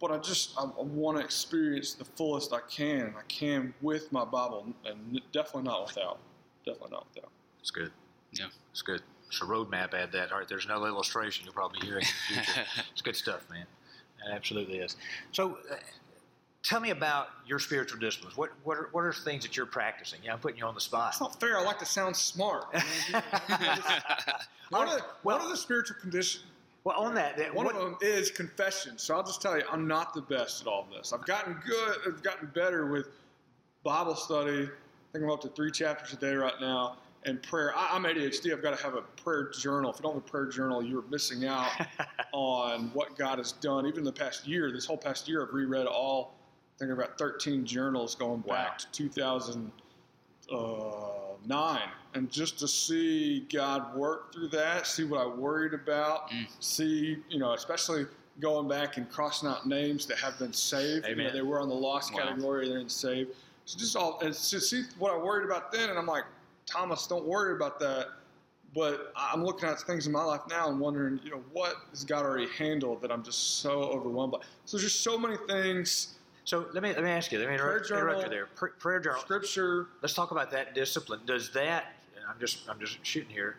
But 0.00 0.10
I 0.10 0.18
just 0.18 0.52
I, 0.58 0.64
I 0.64 0.82
want 0.82 1.18
to 1.18 1.24
experience 1.24 1.94
the 1.94 2.04
fullest 2.04 2.52
I 2.52 2.60
can. 2.70 3.14
I 3.18 3.22
can 3.28 3.72
with 3.80 4.12
my 4.12 4.24
Bible, 4.24 4.66
and 4.84 5.20
definitely 5.32 5.62
not 5.62 5.86
without. 5.86 6.18
Definitely 6.64 6.90
not 6.92 7.06
without. 7.14 7.30
It's 7.60 7.70
good. 7.70 7.90
Yeah. 8.32 8.46
It's 8.70 8.82
good. 8.82 9.02
It's 9.28 9.40
a 9.40 9.44
roadmap, 9.44 9.94
add 9.94 10.12
that. 10.12 10.30
All 10.32 10.38
right, 10.38 10.48
there's 10.48 10.66
another 10.66 10.86
illustration 10.86 11.44
you'll 11.44 11.54
probably 11.54 11.84
hear 11.84 11.98
in 11.98 12.04
the 12.04 12.34
future. 12.34 12.62
it's 12.92 13.02
good 13.02 13.16
stuff, 13.16 13.48
man. 13.50 13.66
It 14.26 14.32
absolutely 14.32 14.78
is. 14.78 14.96
So, 15.32 15.58
uh, 15.70 15.76
tell 16.62 16.80
me 16.80 16.90
about 16.90 17.28
your 17.46 17.58
spiritual 17.58 17.98
disciplines. 17.98 18.36
What 18.36 18.50
what 18.64 18.76
are, 18.76 18.88
what 18.92 19.04
are 19.04 19.12
things 19.12 19.44
that 19.44 19.56
you're 19.56 19.66
practicing? 19.66 20.20
Yeah, 20.22 20.32
I'm 20.32 20.38
putting 20.38 20.58
you 20.58 20.64
on 20.64 20.74
the 20.74 20.80
spot. 20.80 21.12
It's 21.12 21.20
not 21.20 21.40
fair. 21.40 21.58
I 21.58 21.62
like 21.62 21.78
to 21.78 21.86
sound 21.86 22.16
smart. 22.16 22.66
one, 24.70 24.88
of 24.88 24.94
the, 24.94 25.04
one 25.22 25.40
of 25.40 25.48
the 25.48 25.56
spiritual 25.56 25.96
conditions. 26.00 26.44
Well, 26.86 27.00
on 27.00 27.14
that, 27.16 27.36
that 27.38 27.52
One 27.52 27.66
what, 27.66 27.74
of 27.74 27.82
them 27.82 27.96
is 28.00 28.30
confession. 28.30 28.96
So 28.96 29.16
I'll 29.16 29.24
just 29.24 29.42
tell 29.42 29.58
you, 29.58 29.64
I'm 29.68 29.88
not 29.88 30.14
the 30.14 30.20
best 30.20 30.60
at 30.60 30.68
all 30.68 30.82
of 30.82 30.90
this. 30.96 31.12
I've 31.12 31.26
gotten 31.26 31.56
good. 31.66 31.96
I've 32.06 32.22
gotten 32.22 32.48
better 32.54 32.86
with 32.86 33.08
Bible 33.82 34.14
study. 34.14 34.62
I 34.62 35.12
think 35.12 35.24
I'm 35.24 35.30
up 35.32 35.40
to 35.40 35.48
three 35.48 35.72
chapters 35.72 36.12
a 36.12 36.16
day 36.16 36.34
right 36.36 36.54
now. 36.60 36.98
And 37.24 37.42
prayer. 37.42 37.76
I, 37.76 37.88
I'm 37.90 38.04
ADHD. 38.04 38.52
I've 38.52 38.62
got 38.62 38.78
to 38.78 38.84
have 38.84 38.94
a 38.94 39.02
prayer 39.20 39.50
journal. 39.50 39.90
If 39.90 39.96
you 39.96 40.04
don't 40.04 40.14
have 40.14 40.22
a 40.24 40.30
prayer 40.30 40.46
journal, 40.46 40.80
you're 40.80 41.02
missing 41.10 41.44
out 41.44 41.72
on 42.32 42.92
what 42.94 43.18
God 43.18 43.38
has 43.38 43.50
done. 43.50 43.84
Even 43.88 44.04
the 44.04 44.12
past 44.12 44.46
year, 44.46 44.70
this 44.70 44.86
whole 44.86 44.96
past 44.96 45.26
year, 45.28 45.44
I've 45.44 45.52
reread 45.52 45.88
all. 45.88 46.36
I 46.76 46.78
think 46.78 46.92
about 46.92 47.18
13 47.18 47.66
journals 47.66 48.14
going 48.14 48.44
Wow. 48.46 48.54
back 48.54 48.78
to 48.78 48.86
2009, 48.92 49.72
uh, 50.52 51.78
and 52.16 52.30
just 52.32 52.58
to 52.58 52.66
see 52.68 53.40
God 53.52 53.94
work 53.94 54.32
through 54.32 54.48
that, 54.48 54.86
see 54.86 55.04
what 55.04 55.20
I 55.20 55.26
worried 55.26 55.74
about, 55.74 56.30
Mm. 56.30 56.46
see 56.60 57.18
you 57.28 57.38
know, 57.38 57.52
especially 57.52 58.06
going 58.40 58.68
back 58.68 58.96
and 58.96 59.10
crossing 59.10 59.48
out 59.48 59.66
names 59.66 60.06
that 60.06 60.18
have 60.18 60.38
been 60.38 60.52
saved. 60.52 61.06
You 61.06 61.14
know, 61.16 61.30
they 61.30 61.42
were 61.42 61.60
on 61.60 61.68
the 61.68 61.74
lost 61.74 62.12
Wow. 62.12 62.20
category, 62.20 62.68
they're 62.68 62.78
in 62.78 62.88
saved. 62.88 63.34
So 63.66 63.78
just 63.78 63.96
all 63.96 64.18
and 64.20 64.32
to 64.34 64.60
see 64.60 64.84
what 64.98 65.12
I 65.12 65.16
worried 65.18 65.44
about 65.44 65.72
then, 65.72 65.90
and 65.90 65.98
I'm 65.98 66.06
like, 66.06 66.24
Thomas, 66.66 67.06
don't 67.06 67.24
worry 67.24 67.54
about 67.54 67.78
that. 67.80 68.08
But 68.74 69.10
I'm 69.16 69.42
looking 69.42 69.68
at 69.68 69.80
things 69.80 70.06
in 70.06 70.12
my 70.12 70.22
life 70.24 70.42
now 70.50 70.68
and 70.68 70.78
wondering, 70.78 71.18
you 71.24 71.30
know, 71.30 71.42
what 71.52 71.76
has 71.90 72.04
God 72.04 72.26
already 72.26 72.48
handled 72.48 73.00
that 73.00 73.10
I'm 73.10 73.22
just 73.22 73.60
so 73.60 73.70
overwhelmed 73.84 74.32
by? 74.32 74.38
So 74.66 74.76
there's 74.76 74.92
just 74.92 75.02
so 75.02 75.16
many 75.18 75.36
things. 75.48 76.14
so 76.44 76.66
let 76.74 76.82
me 76.82 76.92
let 76.92 77.02
me 77.02 77.10
ask 77.10 77.32
you. 77.32 77.38
Let 77.38 77.48
me 77.48 77.56
Prayer 77.56 77.78
interrupt, 77.78 77.90
interrupt 77.90 78.22
you 78.24 78.28
there. 78.28 78.46
Pr- 78.54 78.66
prayer 78.78 79.00
journal. 79.00 79.20
Scripture, 79.20 79.86
Let's 80.02 80.12
talk 80.14 80.30
about 80.30 80.50
that 80.50 80.74
discipline. 80.74 81.20
Does 81.26 81.50
that? 81.52 81.94
I'm 82.28 82.38
just 82.38 82.68
I'm 82.68 82.78
just 82.80 82.98
shooting 83.02 83.30
here. 83.30 83.56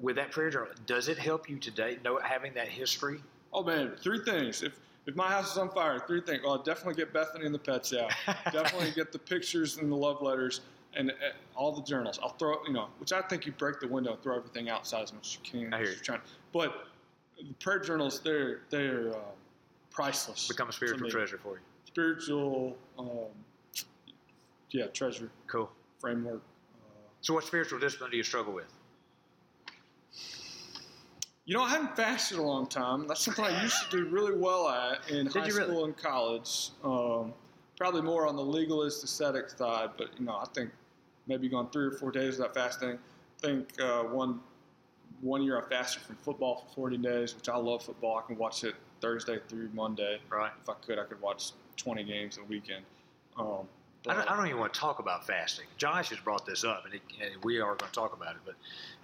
With 0.00 0.14
that 0.16 0.30
prayer 0.30 0.48
journal, 0.50 0.68
does 0.86 1.08
it 1.08 1.18
help 1.18 1.48
you 1.50 1.58
today? 1.58 1.98
Know 2.04 2.20
having 2.22 2.54
that 2.54 2.68
history. 2.68 3.20
Oh 3.52 3.64
man, 3.64 3.92
three 4.00 4.20
things. 4.24 4.62
If 4.62 4.78
if 5.06 5.16
my 5.16 5.28
house 5.28 5.52
is 5.52 5.58
on 5.58 5.70
fire, 5.70 5.98
three 6.06 6.20
things. 6.20 6.42
Well, 6.44 6.52
I'll 6.52 6.62
definitely 6.62 6.94
get 6.94 7.12
Bethany 7.12 7.46
and 7.46 7.54
the 7.54 7.58
pets 7.58 7.92
out. 7.94 8.12
definitely 8.52 8.92
get 8.92 9.10
the 9.10 9.18
pictures 9.18 9.78
and 9.78 9.90
the 9.90 9.96
love 9.96 10.22
letters 10.22 10.60
and 10.94 11.10
uh, 11.10 11.14
all 11.56 11.72
the 11.72 11.82
journals. 11.82 12.18
I'll 12.22 12.36
throw, 12.36 12.56
you 12.66 12.72
know, 12.72 12.88
which 12.98 13.12
I 13.12 13.22
think 13.22 13.46
you 13.46 13.52
break 13.52 13.80
the 13.80 13.88
window 13.88 14.12
and 14.12 14.22
throw 14.22 14.36
everything 14.36 14.68
outside 14.68 15.02
as 15.02 15.12
much 15.12 15.38
as 15.42 15.52
you 15.54 15.60
can. 15.62 15.74
I 15.74 15.78
hear 15.78 15.90
you. 15.90 15.96
Trying, 15.96 16.20
but 16.52 16.88
the 17.38 17.54
prayer 17.54 17.78
journals, 17.78 18.20
they're 18.20 18.60
they're 18.70 19.16
uh, 19.16 19.20
priceless. 19.90 20.48
Become 20.48 20.68
a 20.68 20.72
spiritual 20.72 21.10
treasure 21.10 21.38
for 21.38 21.54
you. 21.54 21.60
Spiritual, 21.86 22.76
um, 22.98 23.06
yeah, 24.70 24.86
treasure 24.88 25.30
Cool. 25.46 25.70
framework. 25.98 26.42
So, 27.20 27.34
what 27.34 27.44
spiritual 27.44 27.78
discipline 27.78 28.10
do 28.10 28.16
you 28.16 28.22
struggle 28.22 28.52
with? 28.52 28.72
You 31.44 31.54
know, 31.54 31.62
I 31.62 31.70
haven't 31.70 31.96
fasted 31.96 32.38
a 32.38 32.42
long 32.42 32.66
time. 32.66 33.06
That's 33.08 33.22
something 33.22 33.44
I 33.44 33.62
used 33.62 33.90
to 33.90 33.96
do 33.96 34.10
really 34.10 34.36
well 34.36 34.68
at 34.68 35.10
in 35.10 35.26
Did 35.26 35.34
high 35.34 35.48
really? 35.48 35.62
school 35.62 35.84
and 35.86 35.96
college. 35.96 36.70
Um, 36.84 37.32
probably 37.76 38.02
more 38.02 38.26
on 38.26 38.36
the 38.36 38.44
legalist 38.44 39.02
ascetic 39.02 39.48
side, 39.48 39.90
but 39.96 40.08
you 40.18 40.26
know, 40.26 40.36
I 40.36 40.44
think 40.52 40.70
maybe 41.26 41.48
going 41.48 41.68
three 41.68 41.86
or 41.86 41.92
four 41.92 42.10
days 42.10 42.36
without 42.36 42.54
fasting. 42.54 42.90
I 42.90 43.46
think 43.46 43.68
uh, 43.80 44.02
one 44.02 44.40
one 45.20 45.42
year 45.42 45.60
I 45.60 45.68
fasted 45.68 46.02
from 46.02 46.16
football 46.16 46.66
for 46.68 46.74
40 46.74 46.98
days, 46.98 47.34
which 47.34 47.48
I 47.48 47.56
love 47.56 47.82
football. 47.82 48.18
I 48.18 48.26
can 48.26 48.36
watch 48.36 48.62
it 48.64 48.74
Thursday 49.00 49.38
through 49.48 49.70
Monday. 49.74 50.18
Right. 50.28 50.52
If 50.62 50.68
I 50.68 50.74
could, 50.74 50.98
I 50.98 51.04
could 51.04 51.20
watch 51.20 51.52
20 51.76 52.04
games 52.04 52.38
a 52.38 52.44
weekend. 52.44 52.84
Um, 53.38 53.66
I 54.06 54.14
don't, 54.14 54.30
I 54.30 54.36
don't 54.36 54.46
even 54.46 54.58
want 54.58 54.72
to 54.72 54.80
talk 54.80 55.00
about 55.00 55.26
fasting. 55.26 55.66
Josh 55.76 56.10
has 56.10 56.18
brought 56.18 56.46
this 56.46 56.64
up, 56.64 56.84
and, 56.84 56.94
it, 56.94 57.02
and 57.20 57.42
we 57.44 57.58
are 57.58 57.74
going 57.74 57.78
to 57.78 57.92
talk 57.92 58.14
about 58.14 58.36
it. 58.36 58.40
But 58.44 58.54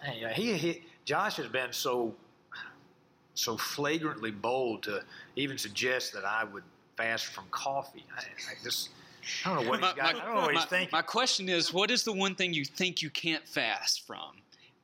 hey, 0.02 0.24
uh, 0.24 0.28
he, 0.28 0.54
he 0.54 0.82
Josh 1.04 1.36
has 1.36 1.48
been 1.48 1.72
so 1.72 2.14
so 3.34 3.56
flagrantly 3.56 4.30
bold 4.30 4.84
to 4.84 5.02
even 5.36 5.58
suggest 5.58 6.12
that 6.12 6.24
I 6.24 6.44
would 6.44 6.62
fast 6.96 7.26
from 7.26 7.44
coffee. 7.50 8.04
I, 8.16 8.20
I 8.20 8.54
just 8.62 8.90
I 9.44 9.54
don't 9.54 9.64
know 9.64 9.70
what 9.70 9.80
he's 9.80 9.92
got. 9.94 10.04
I 10.04 10.12
don't 10.12 10.34
know 10.34 10.40
what 10.42 10.50
he's 10.52 10.60
my- 10.60 10.66
thinking. 10.66 10.88
my 10.92 11.02
question 11.02 11.48
is, 11.48 11.72
what 11.72 11.90
is 11.90 12.04
the 12.04 12.12
one 12.12 12.34
thing 12.34 12.54
you 12.54 12.64
think 12.64 13.02
you 13.02 13.10
can't 13.10 13.46
fast 13.46 14.06
from? 14.06 14.36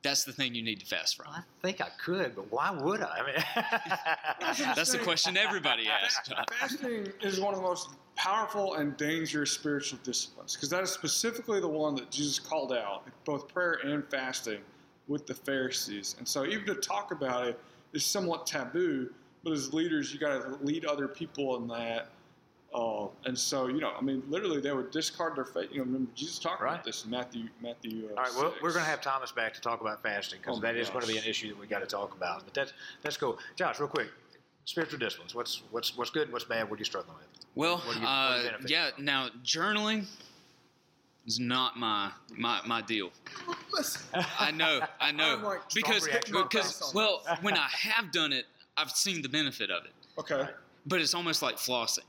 That's 0.03 0.23
the 0.23 0.33
thing 0.33 0.55
you 0.55 0.63
need 0.63 0.79
to 0.79 0.85
fast 0.85 1.15
from. 1.15 1.27
I 1.29 1.41
think 1.61 1.79
I 1.79 1.89
could, 2.03 2.35
but 2.35 2.51
why 2.51 2.71
would 2.71 3.01
I? 3.01 3.19
I 3.19 3.25
mean, 3.25 4.55
That's 4.75 4.91
the 4.91 4.97
question 4.97 5.37
everybody 5.37 5.87
asks. 5.87 6.27
Fasting 6.59 7.09
is 7.21 7.39
one 7.39 7.53
of 7.53 7.59
the 7.59 7.65
most 7.65 7.89
powerful 8.15 8.75
and 8.75 8.95
dangerous 8.97 9.51
spiritual 9.51 9.99
disciplines 10.03 10.55
because 10.55 10.69
that 10.69 10.83
is 10.83 10.91
specifically 10.91 11.59
the 11.59 11.67
one 11.67 11.95
that 11.95 12.09
Jesus 12.11 12.39
called 12.39 12.73
out, 12.73 13.03
both 13.25 13.47
prayer 13.53 13.79
and 13.83 14.05
fasting, 14.09 14.59
with 15.07 15.25
the 15.25 15.33
Pharisees. 15.33 16.15
And 16.19 16.27
so, 16.27 16.45
even 16.45 16.65
to 16.67 16.75
talk 16.75 17.11
about 17.11 17.47
it 17.47 17.59
is 17.93 18.05
somewhat 18.05 18.45
taboo. 18.47 19.09
But 19.43 19.53
as 19.53 19.73
leaders, 19.73 20.13
you 20.13 20.19
got 20.19 20.41
to 20.41 20.57
lead 20.63 20.85
other 20.85 21.07
people 21.07 21.55
in 21.57 21.67
that. 21.69 22.09
Uh, 22.73 23.07
and 23.25 23.37
so, 23.37 23.67
you 23.67 23.81
know, 23.81 23.91
I 23.97 24.01
mean, 24.01 24.23
literally, 24.29 24.61
they 24.61 24.71
would 24.71 24.91
discard 24.91 25.35
their 25.35 25.43
faith. 25.43 25.69
You 25.71 25.79
know, 25.79 25.83
remember 25.85 26.11
Jesus 26.15 26.39
talked 26.39 26.61
Right. 26.61 26.73
about 26.73 26.85
this 26.85 27.03
in 27.03 27.09
Matthew. 27.11 27.49
Matthew. 27.61 28.05
Uh, 28.05 28.17
All 28.17 28.23
right, 28.23 28.33
well, 28.35 28.51
6. 28.51 28.61
we're 28.63 28.71
going 28.71 28.85
to 28.85 28.89
have 28.89 29.01
Thomas 29.01 29.31
back 29.33 29.53
to 29.55 29.61
talk 29.61 29.81
about 29.81 30.01
fasting 30.01 30.39
because 30.41 30.59
Oh 30.59 30.61
that 30.61 30.77
is 30.77 30.89
going 30.89 31.01
to 31.01 31.07
be 31.11 31.17
an 31.17 31.25
issue 31.25 31.49
that 31.49 31.59
we 31.59 31.67
got 31.67 31.79
to 31.79 31.85
talk 31.87 32.15
about. 32.15 32.45
But 32.45 32.53
that's 32.53 32.73
that's 33.01 33.17
cool. 33.17 33.39
Josh, 33.57 33.79
real 33.79 33.89
quick, 33.89 34.07
spiritual 34.65 34.99
disciplines. 34.99 35.33
What's 35.35 35.63
what's 35.71 35.95
what's 35.97 36.09
good? 36.09 36.31
What's 36.31 36.45
bad? 36.45 36.69
What 36.69 36.75
are 36.77 36.79
you 36.79 36.85
struggling 36.85 37.17
with? 37.17 37.27
Well, 37.55 37.79
you- 37.79 37.87
what 37.87 37.93
do 37.95 37.99
you 38.01 38.07
uh, 38.07 38.43
benefit 38.43 38.69
yeah. 38.71 38.89
Now, 38.97 39.29
journaling 39.43 40.05
is 41.27 41.39
not 41.39 41.77
my 41.77 42.11
my 42.35 42.61
my 42.65 42.81
deal. 42.81 43.11
Listen, 43.73 44.01
I 44.39 44.51
know, 44.51 44.81
I 44.99 45.11
know, 45.11 45.39
like, 45.43 45.61
because 45.73 46.07
because 46.25 46.91
well, 46.95 47.23
when 47.41 47.55
I 47.55 47.67
have 47.71 48.11
done 48.11 48.33
it, 48.33 48.45
I've 48.77 48.91
seen 48.91 49.21
the 49.21 49.29
benefit 49.29 49.69
of 49.69 49.85
it. 49.85 49.91
okay. 50.19 50.47
But 50.87 50.99
it's 50.99 51.13
almost 51.13 51.43
like 51.43 51.57
flossing. 51.57 51.99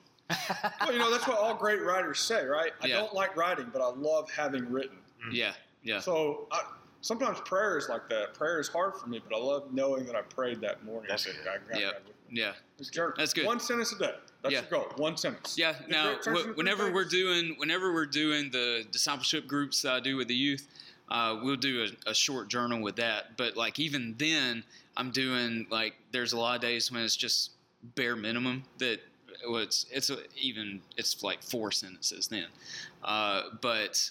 Well, 0.80 0.92
you 0.94 0.98
know, 0.98 1.10
that's 1.10 1.28
what 1.28 1.36
all 1.36 1.54
great 1.54 1.82
writers 1.82 2.18
say, 2.20 2.46
right? 2.46 2.72
I 2.80 2.86
Yeah. 2.86 3.00
don't 3.00 3.12
like 3.12 3.36
writing, 3.36 3.68
but 3.70 3.82
I 3.82 3.88
love 3.90 4.30
having 4.30 4.70
written. 4.72 4.96
Yeah, 5.30 5.52
yeah. 5.82 6.00
So 6.00 6.48
I, 6.50 6.62
sometimes 7.02 7.38
prayer 7.40 7.76
is 7.76 7.90
like 7.90 8.08
that. 8.08 8.32
Prayer 8.32 8.60
is 8.60 8.68
hard 8.68 8.96
for 8.96 9.08
me, 9.08 9.20
but 9.28 9.36
I 9.36 9.38
love 9.38 9.74
knowing 9.74 10.06
that 10.06 10.16
I 10.16 10.22
prayed 10.22 10.62
that 10.62 10.82
morning. 10.84 11.08
That's 11.10 11.26
I 11.26 11.32
good. 11.32 11.44
got 11.44 11.68
God 11.70 11.80
Yeah. 11.80 11.90
Yeah, 12.34 12.54
It's 12.78 12.88
journal- 12.88 13.12
That's 13.16 13.34
good. 13.34 13.44
One 13.46 13.60
sentence 13.60 13.92
a 13.92 13.98
day. 13.98 14.14
That's 14.42 14.52
Yeah. 14.54 14.60
your 14.62 14.70
goal. 14.70 14.92
One 14.96 15.16
sentence. 15.18 15.56
yeah. 15.58 15.74
The 15.74 15.88
Now, 15.88 16.52
whenever 16.54 16.90
we're 16.90 17.04
doing 17.04 17.54
whenever 17.58 17.92
we're 17.92 18.06
doing 18.06 18.50
the 18.50 18.86
discipleship 18.90 19.46
groups 19.46 19.82
that 19.82 19.92
I 19.92 20.00
do 20.00 20.16
with 20.16 20.28
the 20.28 20.34
youth, 20.34 20.66
uh, 21.10 21.38
we'll 21.42 21.56
do 21.56 21.86
a, 22.06 22.10
a 22.10 22.14
short 22.14 22.48
journal 22.48 22.80
with 22.80 22.96
that. 22.96 23.36
But 23.36 23.56
like 23.56 23.78
even 23.78 24.14
then, 24.18 24.64
I'm 24.96 25.10
doing 25.10 25.66
like 25.70 25.94
there's 26.10 26.32
a 26.32 26.38
lot 26.38 26.54
of 26.56 26.62
days 26.62 26.90
when 26.90 27.02
it's 27.02 27.14
just 27.16 27.50
bare 27.96 28.16
minimum 28.16 28.64
that 28.78 29.00
well, 29.46 29.60
it's 29.60 29.84
it's 29.90 30.08
a, 30.08 30.18
even 30.36 30.80
it's 30.96 31.22
like 31.22 31.42
four 31.42 31.70
sentences 31.70 32.28
then, 32.28 32.46
uh, 33.04 33.42
but 33.60 34.10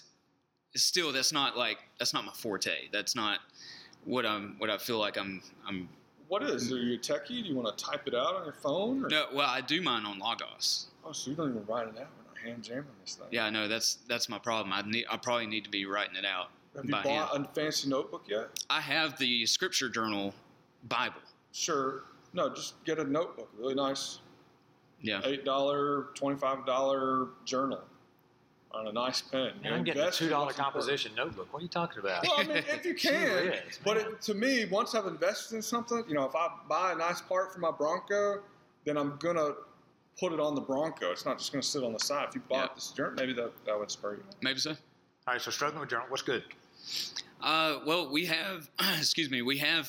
still 0.76 1.10
that's 1.12 1.32
not 1.32 1.56
like 1.58 1.78
that's 1.98 2.14
not 2.14 2.24
my 2.24 2.32
forte. 2.32 2.88
That's 2.92 3.14
not 3.16 3.40
what 4.04 4.24
I'm 4.24 4.54
what 4.58 4.70
I 4.70 4.78
feel 4.78 4.98
like 4.98 5.16
I'm 5.18 5.42
I'm 5.66 5.88
What 6.32 6.44
is? 6.44 6.72
Are 6.72 6.78
you 6.78 6.94
a 6.94 6.98
techie? 6.98 7.28
Do 7.28 7.34
you 7.50 7.54
want 7.54 7.76
to 7.76 7.84
type 7.84 8.08
it 8.08 8.14
out 8.14 8.36
on 8.36 8.44
your 8.44 8.54
phone? 8.54 9.04
Or? 9.04 9.08
no 9.10 9.26
well 9.34 9.46
I 9.46 9.60
do 9.60 9.82
mine 9.82 10.06
on 10.06 10.18
Logos. 10.18 10.86
Oh, 11.04 11.12
so 11.12 11.30
you 11.30 11.36
don't 11.36 11.50
even 11.50 11.66
write 11.66 11.88
it 11.88 11.98
out. 12.00 12.06
We're 12.16 12.24
not 12.24 12.38
hand 12.42 12.62
jamming 12.62 12.86
this 13.04 13.16
thing. 13.16 13.26
Yeah, 13.30 13.44
I 13.44 13.50
know 13.50 13.68
that's 13.68 13.98
that's 14.08 14.30
my 14.30 14.38
problem. 14.38 14.72
I 14.72 14.80
need 14.80 15.04
I 15.10 15.18
probably 15.18 15.46
need 15.46 15.62
to 15.64 15.70
be 15.70 15.84
writing 15.84 16.16
it 16.16 16.24
out. 16.24 16.48
Have 16.74 16.86
you 16.86 16.90
bought 16.90 17.38
a 17.38 17.44
fancy 17.52 17.86
notebook 17.90 18.22
yet? 18.26 18.48
I 18.70 18.80
have 18.80 19.18
the 19.18 19.44
Scripture 19.44 19.90
Journal 19.90 20.32
Bible. 20.88 21.20
Sure. 21.52 22.04
No, 22.32 22.48
just 22.48 22.82
get 22.86 22.98
a 22.98 23.04
notebook. 23.04 23.50
Really 23.58 23.74
nice, 23.74 24.20
Yeah. 25.02 25.20
eight 25.24 25.44
dollar, 25.44 26.06
twenty 26.14 26.38
five 26.38 26.64
dollar 26.64 27.28
journal 27.44 27.82
on 28.74 28.86
a 28.88 28.92
nice 28.92 29.20
pen. 29.20 29.52
Man, 29.62 29.72
I'm 29.72 29.84
getting 29.84 30.02
a 30.02 30.10
two 30.10 30.28
dollar 30.28 30.52
composition 30.52 31.12
notebook. 31.14 31.52
What 31.52 31.60
are 31.60 31.62
you 31.62 31.68
talking 31.68 31.98
about? 32.00 32.22
Well, 32.24 32.34
I 32.38 32.44
mean, 32.44 32.56
if 32.58 32.84
you 32.84 32.94
can, 32.94 33.12
Sure 33.12 33.38
is, 33.50 33.78
but 33.84 33.96
it, 33.96 34.20
to 34.22 34.34
me, 34.34 34.66
once 34.70 34.94
I've 34.94 35.06
invested 35.06 35.56
in 35.56 35.62
something, 35.62 36.04
you 36.08 36.14
know, 36.14 36.24
if 36.24 36.34
I 36.34 36.48
buy 36.68 36.92
a 36.92 36.96
nice 36.96 37.20
part 37.20 37.52
for 37.52 37.60
my 37.60 37.70
Bronco, 37.70 38.42
then 38.84 38.96
I'm 38.96 39.16
gonna 39.18 39.52
put 40.18 40.32
it 40.32 40.40
on 40.40 40.54
the 40.54 40.60
Bronco. 40.60 41.10
It's 41.10 41.24
not 41.24 41.38
just 41.38 41.52
gonna 41.52 41.62
sit 41.62 41.84
on 41.84 41.92
the 41.92 41.98
side. 42.00 42.28
If 42.30 42.34
you 42.34 42.40
bought 42.48 42.70
Yeah. 42.70 42.74
this 42.74 42.88
journal, 42.90 43.14
maybe 43.16 43.32
that, 43.34 43.52
that 43.66 43.78
would 43.78 43.90
spur 43.90 44.14
you. 44.14 44.24
Maybe 44.42 44.58
so. 44.58 44.70
All 44.70 44.76
right, 45.34 45.40
so 45.40 45.50
struggling 45.50 45.80
with 45.80 45.90
journal. 45.90 46.06
What's 46.08 46.22
good? 46.22 46.42
Uh, 47.40 47.78
well, 47.86 48.10
we 48.10 48.26
have, 48.26 48.68
excuse 48.98 49.30
me, 49.30 49.42
we 49.42 49.58
have 49.58 49.88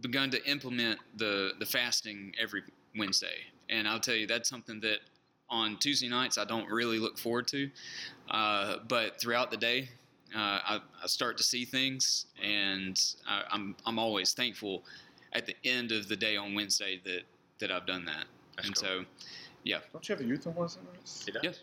begun 0.00 0.30
to 0.30 0.44
implement 0.48 0.98
the 1.16 1.52
the 1.58 1.66
fasting 1.66 2.32
every 2.40 2.62
Wednesday, 2.96 3.34
and 3.68 3.86
I'll 3.88 4.00
tell 4.00 4.14
you 4.14 4.26
that's 4.26 4.48
something 4.48 4.80
that 4.80 4.98
on 5.52 5.76
Tuesday 5.76 6.08
nights 6.08 6.38
I 6.38 6.44
don't 6.44 6.68
really 6.68 6.98
look 6.98 7.16
forward 7.18 7.46
to, 7.48 7.70
uh, 8.30 8.78
but 8.88 9.20
throughout 9.20 9.52
the 9.52 9.56
day. 9.56 9.88
Uh, 10.34 10.38
I, 10.64 10.80
I 11.02 11.06
start 11.06 11.36
to 11.36 11.42
see 11.42 11.66
things, 11.66 12.24
and 12.42 12.98
I, 13.28 13.42
I'm 13.50 13.76
I'm 13.84 13.98
always 13.98 14.32
thankful 14.32 14.82
at 15.34 15.44
the 15.44 15.54
end 15.62 15.92
of 15.92 16.08
the 16.08 16.16
day 16.16 16.38
on 16.38 16.54
Wednesday 16.54 17.02
that 17.04 17.24
that 17.58 17.70
I've 17.70 17.86
done 17.86 18.06
that. 18.06 18.24
That's 18.56 18.68
and 18.68 18.76
cool. 18.76 18.88
so, 18.88 19.04
yeah, 19.64 19.78
Don't 19.92 20.08
you 20.08 20.14
have 20.14 20.24
a 20.24 20.26
youth 20.26 20.46
on 20.46 20.54
Wednesday 20.54 20.80
nights? 20.90 21.24
He. 21.26 21.32
Yes. 21.42 21.60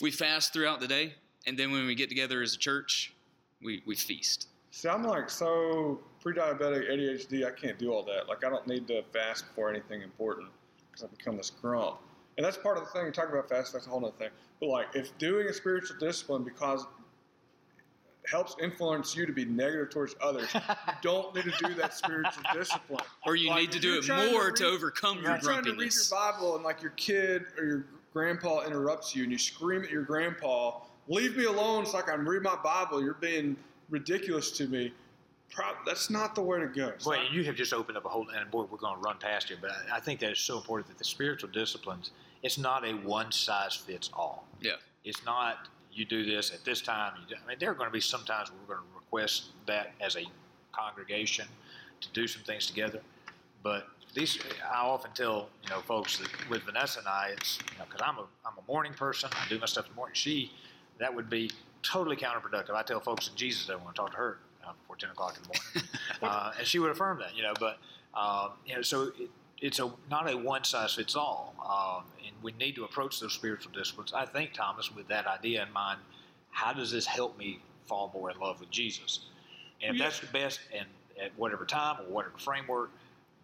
we 0.00 0.10
fast 0.10 0.52
throughout 0.52 0.80
the 0.80 0.88
day, 0.88 1.14
and 1.46 1.56
then 1.56 1.70
when 1.70 1.86
we 1.86 1.94
get 1.94 2.08
together 2.08 2.42
as 2.42 2.54
a 2.54 2.58
church, 2.58 3.14
we, 3.62 3.82
we 3.86 3.94
feast. 3.94 4.48
See, 4.70 4.88
I'm 4.88 5.04
like 5.04 5.30
so 5.30 6.00
pre-diabetic, 6.20 6.90
ADHD. 6.90 7.46
I 7.46 7.50
can't 7.50 7.78
do 7.78 7.92
all 7.92 8.02
that. 8.04 8.28
Like, 8.28 8.44
I 8.44 8.50
don't 8.50 8.66
need 8.66 8.86
to 8.88 9.02
fast 9.12 9.44
for 9.54 9.70
anything 9.70 10.02
important 10.02 10.48
because 10.90 11.04
I 11.04 11.06
become 11.16 11.36
this 11.36 11.50
grump. 11.50 11.98
And 12.38 12.44
that's 12.46 12.56
part 12.56 12.78
of 12.78 12.84
the 12.84 12.90
thing. 12.90 13.04
You 13.04 13.10
talk 13.12 13.28
about 13.28 13.48
fast. 13.48 13.72
That's 13.72 13.86
a 13.86 13.90
whole 13.90 14.02
other 14.06 14.16
thing. 14.16 14.28
But 14.60 14.68
like, 14.68 14.86
if 14.94 15.16
doing 15.18 15.48
a 15.48 15.52
spiritual 15.52 15.96
discipline 15.98 16.44
because 16.44 16.82
it 16.82 18.30
helps 18.30 18.54
influence 18.62 19.16
you 19.16 19.26
to 19.26 19.32
be 19.32 19.44
negative 19.44 19.90
towards 19.90 20.14
others, 20.22 20.48
you 20.54 20.60
don't 21.02 21.34
need 21.34 21.44
to 21.52 21.66
do 21.66 21.74
that 21.74 21.94
spiritual 21.94 22.42
discipline. 22.54 23.00
Or 23.26 23.34
you 23.34 23.50
Like, 23.50 23.62
need 23.62 23.72
to 23.72 23.80
do 23.80 23.98
it 23.98 24.02
trying 24.04 24.26
to 24.28 24.32
more 24.32 24.46
read- 24.46 24.56
to 24.56 24.66
overcome 24.66 25.16
You're 25.18 25.32
your 25.32 25.38
trying 25.40 25.64
to 25.64 25.72
read 25.72 25.92
your. 25.92 26.02
Bible 26.12 26.54
and 26.54 26.64
like 26.64 26.80
your 26.80 26.92
kid 26.92 27.46
or 27.58 27.64
your 27.64 27.86
grandpa 28.12 28.64
interrupts 28.64 29.16
you 29.16 29.24
and 29.24 29.32
you 29.32 29.38
scream 29.38 29.82
at 29.82 29.90
your 29.90 30.02
grandpa, 30.04 30.78
"Leave 31.08 31.36
me 31.36 31.44
alone!" 31.44 31.82
It's 31.82 31.92
like 31.92 32.08
I'm 32.08 32.26
reading 32.26 32.44
my 32.44 32.56
Bible. 32.62 33.02
You're 33.02 33.14
being 33.14 33.56
ridiculous 33.90 34.52
to 34.52 34.68
me. 34.68 34.92
Pro- 35.50 35.64
that's 35.86 36.08
not 36.08 36.34
the 36.36 36.42
way 36.42 36.60
to 36.60 36.66
go. 36.68 36.88
It's 36.88 37.04
Well, 37.04 37.18
not- 37.20 37.32
you 37.32 37.42
have 37.44 37.56
just 37.56 37.72
opened 37.72 37.96
up 37.96 38.04
a 38.04 38.08
whole, 38.08 38.28
and 38.28 38.48
boy, 38.50 38.62
we're 38.70 38.76
going 38.78 38.94
to 38.94 39.00
run 39.00 39.16
past 39.18 39.50
you, 39.50 39.56
but 39.60 39.70
I, 39.90 39.96
I 39.96 40.00
think 40.00 40.20
that 40.20 40.30
is 40.30 40.38
so 40.38 40.56
important 40.58 40.86
that 40.88 40.98
the 40.98 41.04
spiritual 41.04 41.48
disciplines, 41.50 42.10
it's 42.42 42.58
not 42.58 42.86
a 42.86 42.92
one 42.92 43.32
size 43.32 43.74
fits 43.74 44.10
all. 44.12 44.46
Yeah. 44.60 44.72
It's 45.04 45.24
not 45.24 45.68
you 45.92 46.04
do 46.04 46.24
this 46.24 46.52
at 46.52 46.64
this 46.64 46.80
time. 46.80 47.12
You 47.20 47.34
do, 47.34 47.42
I 47.42 47.48
mean, 47.48 47.56
there 47.58 47.70
are 47.70 47.74
going 47.74 47.88
to 47.88 47.92
be 47.92 48.00
some 48.00 48.24
times 48.24 48.50
we're 48.50 48.74
going 48.74 48.86
to 48.86 48.94
request 48.94 49.46
that 49.66 49.92
as 50.00 50.16
a 50.16 50.24
congregation 50.72 51.46
to 52.00 52.08
do 52.12 52.26
some 52.26 52.42
things 52.42 52.66
together, 52.66 53.00
but 53.62 53.88
these 54.14 54.38
I 54.64 54.80
often 54.80 55.10
tell 55.12 55.48
you 55.62 55.70
know 55.70 55.80
folks 55.80 56.18
that 56.18 56.28
with 56.48 56.62
Vanessa 56.62 57.00
and 57.00 57.08
I, 57.08 57.30
it's 57.32 57.58
you 57.72 57.78
know 57.78 57.84
because 57.90 58.02
I'm 58.02 58.18
a 58.18 58.26
I'm 58.46 58.54
a 58.58 58.70
morning 58.72 58.92
person. 58.92 59.30
I 59.32 59.48
do 59.48 59.58
my 59.58 59.66
stuff 59.66 59.86
in 59.86 59.92
the 59.92 59.96
morning. 59.96 60.14
She 60.14 60.52
that 60.98 61.14
would 61.14 61.28
be 61.28 61.50
totally 61.82 62.16
counterproductive. 62.16 62.74
I 62.74 62.82
tell 62.82 63.00
folks 63.00 63.28
that 63.28 63.36
Jesus 63.36 63.66
doesn't 63.66 63.82
want 63.84 63.96
to 63.96 64.02
talk 64.02 64.10
to 64.12 64.16
her 64.16 64.38
uh, 64.64 64.72
before 64.80 64.96
ten 64.96 65.10
o'clock 65.10 65.36
in 65.36 65.42
the 65.42 65.48
morning, 65.48 65.90
uh, 66.22 66.52
and 66.58 66.66
she 66.66 66.78
would 66.78 66.90
affirm 66.90 67.18
that. 67.20 67.36
You 67.36 67.42
know, 67.42 67.52
but 67.58 67.78
um, 68.14 68.52
you 68.66 68.74
know, 68.74 68.82
so 68.82 69.12
it, 69.18 69.30
it's 69.60 69.78
a 69.80 69.90
not 70.10 70.30
a 70.30 70.36
one 70.36 70.64
size 70.64 70.94
fits 70.94 71.16
all, 71.16 71.54
um, 71.64 72.04
and 72.24 72.34
we 72.42 72.52
need 72.52 72.74
to 72.76 72.84
approach 72.84 73.20
those 73.20 73.32
spiritual 73.32 73.72
disciplines. 73.72 74.12
I 74.12 74.24
think 74.24 74.52
Thomas, 74.52 74.94
with 74.94 75.08
that 75.08 75.26
idea 75.26 75.64
in 75.64 75.72
mind, 75.72 76.00
how 76.50 76.72
does 76.72 76.90
this 76.90 77.06
help 77.06 77.36
me 77.38 77.60
fall 77.86 78.10
more 78.14 78.30
in 78.30 78.38
love 78.38 78.60
with 78.60 78.70
Jesus? 78.70 79.20
And 79.82 79.96
if 79.96 80.02
that's 80.02 80.20
the 80.20 80.26
best, 80.28 80.60
and 80.76 80.86
at 81.22 81.32
whatever 81.36 81.64
time 81.64 81.96
or 82.00 82.12
whatever 82.12 82.38
framework, 82.38 82.90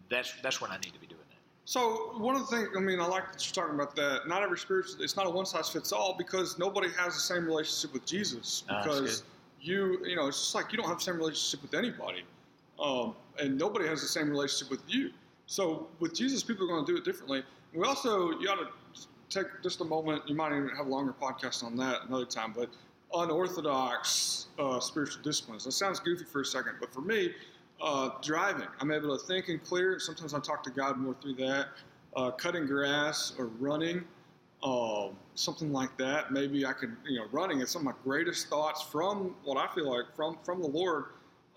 that's 0.09 0.33
that's 0.41 0.61
when 0.61 0.71
I 0.71 0.75
need 0.75 0.93
to 0.93 0.99
be 0.99 1.07
doing 1.07 1.21
that. 1.29 1.39
So 1.65 2.13
one 2.17 2.35
of 2.35 2.47
the 2.47 2.55
things, 2.55 2.69
I 2.77 2.79
mean, 2.79 2.99
I 2.99 3.07
like 3.07 3.31
that 3.31 3.45
you're 3.45 3.63
talking 3.63 3.75
about 3.75 3.95
that. 3.95 4.27
Not 4.27 4.43
every 4.43 4.57
spiritual, 4.57 5.01
it's 5.01 5.17
not 5.17 5.25
a 5.25 5.29
one 5.29 5.45
size 5.45 5.69
fits 5.69 5.91
all 5.91 6.15
because 6.17 6.57
nobody 6.57 6.89
has 6.97 7.13
the 7.13 7.19
same 7.19 7.45
relationship 7.45 7.93
with 7.93 8.05
Jesus. 8.05 8.63
Because 8.67 9.23
you, 9.61 10.05
you 10.05 10.15
know, 10.15 10.27
it's 10.27 10.39
just 10.39 10.55
like 10.55 10.71
you 10.71 10.77
don't 10.77 10.87
have 10.87 10.99
the 10.99 11.03
same 11.03 11.17
relationship 11.17 11.61
with 11.61 11.73
anybody, 11.73 12.23
um, 12.79 13.15
and 13.39 13.57
nobody 13.57 13.87
has 13.87 14.01
the 14.01 14.07
same 14.07 14.29
relationship 14.29 14.69
with 14.69 14.81
you. 14.87 15.11
So 15.47 15.87
with 15.99 16.13
Jesus, 16.13 16.43
people 16.43 16.65
are 16.65 16.67
going 16.67 16.85
to 16.85 16.91
do 16.91 16.97
it 16.97 17.05
differently. 17.05 17.43
We 17.73 17.83
also, 17.83 18.31
you 18.39 18.49
ought 18.49 18.59
to 18.59 19.07
take 19.29 19.47
just 19.61 19.81
a 19.81 19.85
moment. 19.85 20.23
You 20.27 20.35
might 20.35 20.51
even 20.51 20.69
have 20.69 20.87
a 20.87 20.89
longer 20.89 21.13
podcast 21.19 21.63
on 21.63 21.75
that 21.77 22.03
another 22.07 22.25
time, 22.25 22.53
but 22.55 22.69
unorthodox 23.13 24.47
uh, 24.57 24.79
spiritual 24.79 25.21
disciplines. 25.23 25.65
That 25.65 25.73
sounds 25.73 25.99
goofy 25.99 26.25
for 26.25 26.41
a 26.41 26.45
second, 26.45 26.75
but 26.79 26.93
for 26.93 27.01
me, 27.01 27.33
uh, 27.81 28.09
driving, 28.21 28.67
I'm 28.79 28.91
able 28.91 29.17
to 29.17 29.25
think 29.25 29.49
and 29.49 29.61
clear. 29.63 29.99
Sometimes 29.99 30.33
I 30.33 30.39
talk 30.39 30.63
to 30.63 30.69
God 30.69 30.97
more 30.97 31.15
through 31.21 31.35
that. 31.35 31.67
Uh, 32.15 32.31
cutting 32.31 32.65
grass 32.65 33.33
or 33.37 33.47
running, 33.59 34.05
um, 34.63 35.17
something 35.35 35.73
like 35.73 35.97
that. 35.97 36.31
Maybe 36.31 36.65
I 36.65 36.71
could, 36.71 36.95
you 37.05 37.19
know, 37.19 37.25
running 37.33 37.59
is 37.59 37.69
some 37.69 37.81
of 37.81 37.85
my 37.93 38.01
greatest 38.05 38.47
thoughts 38.47 38.81
from 38.81 39.35
what 39.43 39.57
I 39.57 39.67
feel 39.75 39.91
like 39.91 40.05
from 40.15 40.37
from 40.43 40.61
the 40.61 40.67
Lord, 40.67 41.05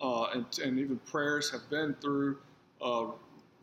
uh, 0.02 0.24
and 0.34 0.44
and 0.58 0.80
even 0.80 0.98
prayers 1.06 1.48
have 1.52 1.70
been 1.70 1.94
through 2.00 2.38
uh, 2.82 3.06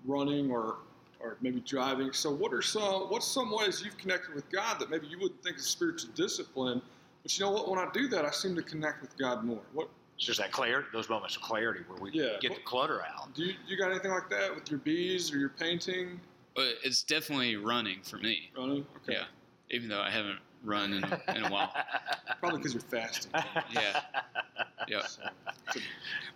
running 0.08 0.52
or 0.52 0.78
or 1.22 1.38
maybe 1.42 1.60
driving. 1.62 2.12
So 2.14 2.30
what 2.32 2.54
are 2.54 2.62
some 2.62 3.04
what's 3.10 3.28
some 3.28 3.52
ways 3.52 3.82
you've 3.84 3.98
connected 3.98 4.36
with 4.36 4.50
God 4.52 4.80
that 4.80 4.90
maybe 4.90 5.08
you 5.08 5.18
wouldn't 5.20 5.42
think 5.44 5.58
is 5.58 5.66
spiritual 5.66 6.12
discipline, 6.16 6.82
but 7.24 7.38
you 7.38 7.46
know 7.46 7.52
what? 7.52 7.70
When 7.70 7.80
I 7.80 7.90
do 7.94 8.08
that, 8.10 8.26
I 8.26 8.32
seem 8.32 8.56
to 8.56 8.62
connect 8.62 9.02
with 9.02 9.18
God 9.18 9.44
more. 9.44 9.62
What 9.74 9.90
It's 10.18 10.26
just 10.26 10.40
that 10.40 10.52
clarity, 10.52 10.88
those 10.94 11.10
moments 11.10 11.36
of 11.36 11.42
clarity 11.42 11.82
where 11.88 12.00
we 12.00 12.12
Yeah. 12.12 12.38
get 12.42 12.54
the 12.54 12.62
clutter 12.62 13.02
out. 13.02 13.34
do 13.34 13.44
you, 13.44 13.54
you 13.68 13.78
got 13.78 13.92
anything 13.92 14.12
like 14.12 14.30
that 14.30 14.54
with 14.54 14.70
your 14.70 14.80
bees 14.80 15.32
or 15.34 15.38
your 15.38 15.50
painting 15.50 16.20
But 16.56 16.76
it's 16.84 17.02
definitely 17.04 17.56
running 17.58 18.02
for 18.04 18.18
me. 18.18 18.52
running? 18.58 18.86
Okay, 18.98 19.14
Yeah. 19.14 19.26
Even 19.72 19.90
though 19.90 20.02
I 20.02 20.10
haven't 20.12 20.40
run 20.66 20.94
in, 20.94 21.04
in 21.36 21.44
a 21.46 21.50
while. 21.50 21.72
probably 22.40 22.58
because 22.60 22.74
you're 22.74 22.82
fasting. 22.82 23.32
Yeah. 23.72 24.02
Yeah. 24.88 25.06
So, 25.06 25.22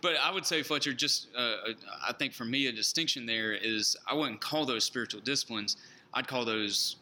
But 0.02 0.13
I 0.24 0.32
would 0.32 0.46
say, 0.46 0.63
Fletcher, 0.63 0.94
just 0.94 1.28
uh, 1.38 1.56
I 2.08 2.13
think 2.13 2.34
for 2.34 2.46
me, 2.46 2.68
a 2.68 2.72
distinction 2.72 3.26
there 3.26 3.54
is 3.54 3.96
I 4.08 4.13
wouldn't 4.13 4.42
call 4.42 4.65
those 4.65 4.84
spiritual 4.84 5.22
disciplines. 5.22 5.78
I'd 6.13 6.28
call 6.28 6.46
those 6.46 6.96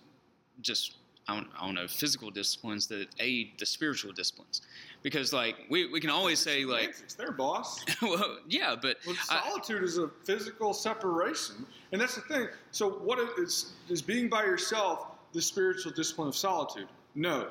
just, 0.62 0.96
I 1.28 1.36
don't, 1.36 1.48
I 1.58 1.66
don't 1.66 1.76
know, 1.76 1.88
physical 1.88 2.32
disciplines 2.32 2.88
that 2.88 3.08
aid 3.20 3.52
the 3.60 3.66
spiritual 3.66 4.12
disciplines. 4.12 4.62
Because, 5.04 5.32
like, 5.32 5.56
we, 5.70 5.88
we 5.90 6.02
can 6.02 6.10
always 6.10 6.40
say, 6.40 6.66
like, 6.66 6.90
it's 6.90 7.14
their 7.14 7.32
boss. 7.32 7.86
well, 8.02 8.40
yeah, 8.50 8.76
but 8.82 8.98
Well, 9.06 9.16
I- 9.30 9.48
solitude 9.48 9.84
is 9.84 9.98
a 10.00 10.10
physical 10.26 10.74
separation, 10.74 11.66
and 11.92 12.02
that's 12.02 12.16
the 12.16 12.22
thing. 12.22 12.48
So, 12.72 12.90
what 12.90 13.20
is 13.40 13.74
is 13.90 14.02
being 14.02 14.28
by 14.28 14.44
yourself 14.44 15.12
the 15.34 15.42
spiritual 15.42 15.92
discipline 15.94 16.28
of 16.28 16.36
solitude? 16.36 16.88
No, 17.18 17.50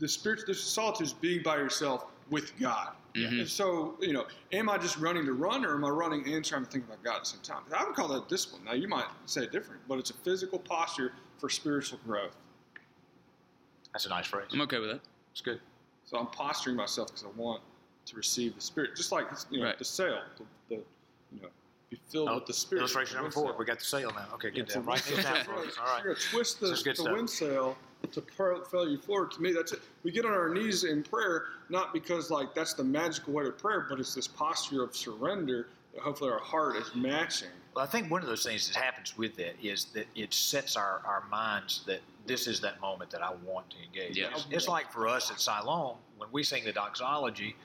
the 0.00 0.08
spiritual 0.08 0.46
discipline 0.46 0.66
of 0.66 0.72
solitude 0.96 1.06
is 1.06 1.12
being 1.12 1.42
by 1.42 1.56
yourself 1.56 2.06
with 2.30 2.58
God. 2.58 2.94
Mhm. 3.14 3.40
And 3.40 3.48
so, 3.48 3.96
you 4.00 4.12
know, 4.12 4.26
am 4.52 4.68
I 4.68 4.76
just 4.76 4.96
running 4.96 5.24
to 5.26 5.34
run, 5.34 5.64
or 5.64 5.74
am 5.74 5.84
I 5.84 5.88
running 5.90 6.26
and 6.34 6.44
trying 6.44 6.64
to 6.64 6.70
think 6.70 6.84
about 6.86 7.00
God 7.04 7.16
at 7.16 7.20
the 7.24 7.28
same 7.30 7.40
time? 7.42 7.62
I 7.72 7.84
would 7.84 7.94
call 7.94 8.08
that 8.08 8.28
discipline. 8.28 8.64
Now, 8.64 8.72
you 8.72 8.88
might 8.88 9.06
say 9.26 9.44
it 9.44 9.52
different, 9.52 9.86
but 9.86 9.98
it's 10.00 10.10
a 10.10 10.14
physical 10.14 10.58
posture 10.58 11.12
for 11.38 11.48
spiritual 11.48 12.00
growth. 12.04 12.34
That's 13.92 14.06
a 14.06 14.08
nice 14.08 14.26
phrase. 14.26 14.48
I'm 14.52 14.60
okay 14.62 14.78
with 14.78 14.90
that. 14.90 15.00
It's 15.30 15.42
good. 15.42 15.60
So 16.04 16.18
I'm 16.18 16.26
posturing 16.28 16.74
myself 16.74 17.08
because 17.08 17.22
I 17.24 17.28
want 17.40 17.62
to 18.06 18.16
receive 18.16 18.56
the 18.56 18.60
Spirit, 18.60 18.96
just 18.96 19.12
like 19.12 19.28
you 19.50 19.60
know 19.60 19.66
Right. 19.66 19.78
the 19.78 19.84
sail, 19.84 20.22
the, 20.38 20.44
the 20.68 20.82
you 21.32 21.42
know, 21.42 21.48
be 21.90 21.96
filled 22.08 22.30
Oh, 22.30 22.34
with 22.36 22.46
the 22.46 22.52
Spirit. 22.54 22.80
Illustration 22.80 23.16
number 23.16 23.30
four. 23.30 23.50
sail. 23.50 23.56
We 23.58 23.64
got 23.66 23.78
the 23.78 23.84
sail 23.84 24.10
now. 24.10 24.26
Okay, 24.34 24.48
Yeah, 24.48 24.62
good. 24.64 24.70
so 24.72 24.80
Yeah, 24.80 24.86
write 24.86 25.02
this 25.04 25.22
down 25.22 25.44
for 25.44 25.54
us. 25.58 25.78
All 25.78 25.84
right. 25.84 26.02
You're 26.02 26.14
gonna 26.14 26.26
twist 26.30 26.58
the, 26.60 26.68
This 26.68 26.78
is 26.78 26.82
good 26.84 26.96
the 26.96 27.02
stuff. 27.02 27.12
wind 27.12 27.30
sail 27.30 27.76
to 28.10 28.20
propel 28.20 28.88
you 28.88 28.98
forward. 28.98 29.30
To 29.32 29.42
me, 29.42 29.52
that's 29.52 29.72
it. 29.72 29.80
We 30.02 30.10
get 30.10 30.24
on 30.24 30.32
our 30.32 30.52
knees 30.52 30.84
in 30.84 31.02
prayer, 31.02 31.44
not 31.68 31.92
because 31.92 32.30
like 32.30 32.54
that's 32.54 32.74
the 32.74 32.84
magical 32.84 33.32
way 33.32 33.44
to 33.44 33.52
prayer, 33.52 33.86
but 33.88 34.00
it's 34.00 34.14
this 34.14 34.28
posture 34.28 34.82
of 34.82 34.96
surrender 34.96 35.68
that 35.94 36.02
hopefully 36.02 36.30
our 36.30 36.40
heart 36.40 36.76
is 36.76 36.90
matching. 36.94 37.48
Well, 37.74 37.84
I 37.84 37.88
think 37.88 38.10
one 38.10 38.22
of 38.22 38.28
those 38.28 38.44
things 38.44 38.68
that 38.68 38.76
happens 38.76 39.16
with 39.16 39.34
that 39.36 39.54
is 39.62 39.86
that 39.94 40.06
it 40.14 40.34
sets 40.34 40.76
our, 40.76 41.00
our 41.06 41.24
minds 41.30 41.84
that 41.86 42.00
this 42.26 42.46
is 42.46 42.60
that 42.60 42.80
moment 42.80 43.10
that 43.10 43.22
I 43.22 43.32
want 43.44 43.70
to 43.70 43.76
engage. 43.82 44.18
Yeah. 44.18 44.28
It's, 44.32 44.46
it's 44.50 44.68
like 44.68 44.92
for 44.92 45.08
us 45.08 45.30
at 45.30 45.40
Siloam, 45.40 45.96
when 46.18 46.28
we 46.32 46.42
sing 46.42 46.64
the 46.64 46.72
doxology, 46.72 47.56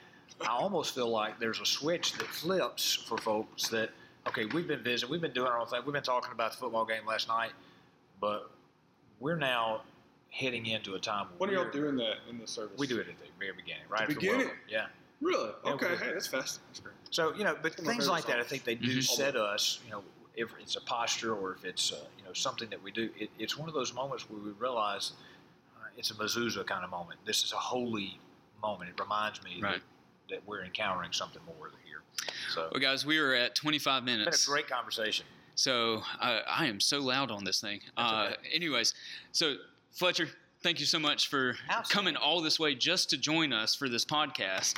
I 0.42 0.48
almost 0.48 0.96
feel 0.96 1.10
like 1.10 1.40
there's 1.40 1.60
a 1.60 1.66
switch 1.66 2.14
that 2.14 2.28
flips 2.28 2.94
for 2.94 3.18
folks 3.18 3.68
that, 3.70 3.90
okay, 4.28 4.46
we've 4.46 4.68
been 4.68 4.84
visiting, 4.84 5.12
we've 5.12 5.22
been 5.22 5.34
doing 5.34 5.48
our 5.48 5.60
own 5.60 5.68
thing, 5.68 5.82
we've 5.86 5.94
been 5.94 6.04
talking 6.04 6.32
about 6.32 6.52
the 6.52 6.58
football 6.58 6.86
game 6.86 7.06
last 7.06 7.28
night, 7.28 7.52
but 8.22 8.50
we're 9.20 9.36
now 9.36 9.82
heading 10.32 10.66
into 10.68 10.96
a 10.96 11.00
time 11.00 11.28
When 11.38 11.50
are 11.50 11.54
y'all 11.54 11.72
doing 11.72 11.96
that 11.98 12.18
in 12.30 12.38
the 12.38 12.48
service? 12.48 12.78
we 12.78 12.88
do 12.88 12.98
it 13.00 13.08
at 13.08 13.18
the 13.20 13.26
very 13.40 13.54
beginning, 13.54 13.84
right? 13.90 14.08
The 14.08 14.16
beginning? 14.16 14.50
Yeah. 14.70 14.88
Really? 15.22 15.50
Okay. 15.66 15.96
Hey, 15.96 16.12
that's 16.14 16.28
fast. 16.28 16.60
That's 16.68 16.80
great. 16.80 16.96
So 17.10 17.34
you 17.36 17.44
know, 17.44 17.56
but 17.62 17.74
Some 17.76 17.84
of 17.84 17.86
my 17.88 17.94
things 17.94 18.08
like 18.08 18.28
that, 18.28 18.40
I 18.40 18.44
think 18.44 18.64
they 18.66 18.76
do 18.76 18.98
Mhm. 19.00 19.04
set 19.04 19.36
us. 19.36 19.80
You 19.86 19.92
know, 19.92 20.04
if 20.36 20.54
it's 20.60 20.76
a 20.76 20.82
posture 20.82 21.34
or 21.34 21.54
if 21.54 21.66
it's 21.66 21.92
uh, 21.92 22.06
you 22.18 22.24
know 22.24 22.34
something 22.34 22.70
that 22.70 22.82
we 22.82 22.92
do, 22.92 23.10
it, 23.18 23.32
it's 23.40 23.58
one 23.58 23.68
of 23.68 23.74
those 23.74 23.94
moments 23.94 24.30
where 24.30 24.40
we 24.40 24.52
realize 24.52 25.14
uh, 25.78 25.86
it's 25.98 26.12
a 26.12 26.14
mezuzah 26.14 26.66
kind 26.68 26.84
of 26.84 26.92
moment. 26.92 27.20
This 27.26 27.44
is 27.44 27.52
a 27.54 27.58
holy 27.58 28.20
moment. 28.62 28.92
It 28.92 29.00
reminds 29.00 29.42
me 29.44 29.60
Right. 29.62 29.82
that, 30.30 30.36
that 30.36 30.48
we're 30.48 30.64
encountering 30.64 31.14
something 31.14 31.42
more 31.46 31.72
here. 31.86 32.02
So 32.50 32.70
Well, 32.72 32.82
guys, 32.82 33.06
we 33.06 33.18
are 33.18 33.34
at 33.34 33.56
25 33.56 34.04
minutes. 34.04 34.28
it's 34.28 34.46
been 34.46 34.54
a 34.54 34.56
great 34.56 34.68
conversation. 34.70 35.26
So 35.56 36.04
uh, 36.20 36.42
I 36.48 36.68
am 36.68 36.80
so 36.80 37.00
loud 37.00 37.32
on 37.32 37.44
this 37.44 37.60
thing. 37.60 37.82
Uh, 37.98 38.34
okay. 38.34 38.50
anyways, 38.54 38.94
so 39.32 39.56
Fletcher, 39.92 40.28
thank 40.62 40.80
you 40.80 40.86
so 40.86 41.00
much 41.00 41.30
for 41.30 41.56
Absolutely. 41.70 41.94
coming 41.94 42.16
all 42.16 42.42
this 42.42 42.60
way 42.60 42.76
just 42.76 43.10
to 43.12 43.18
join 43.18 43.54
us 43.54 43.76
for 43.76 43.90
this 43.90 44.06
podcast. 44.06 44.78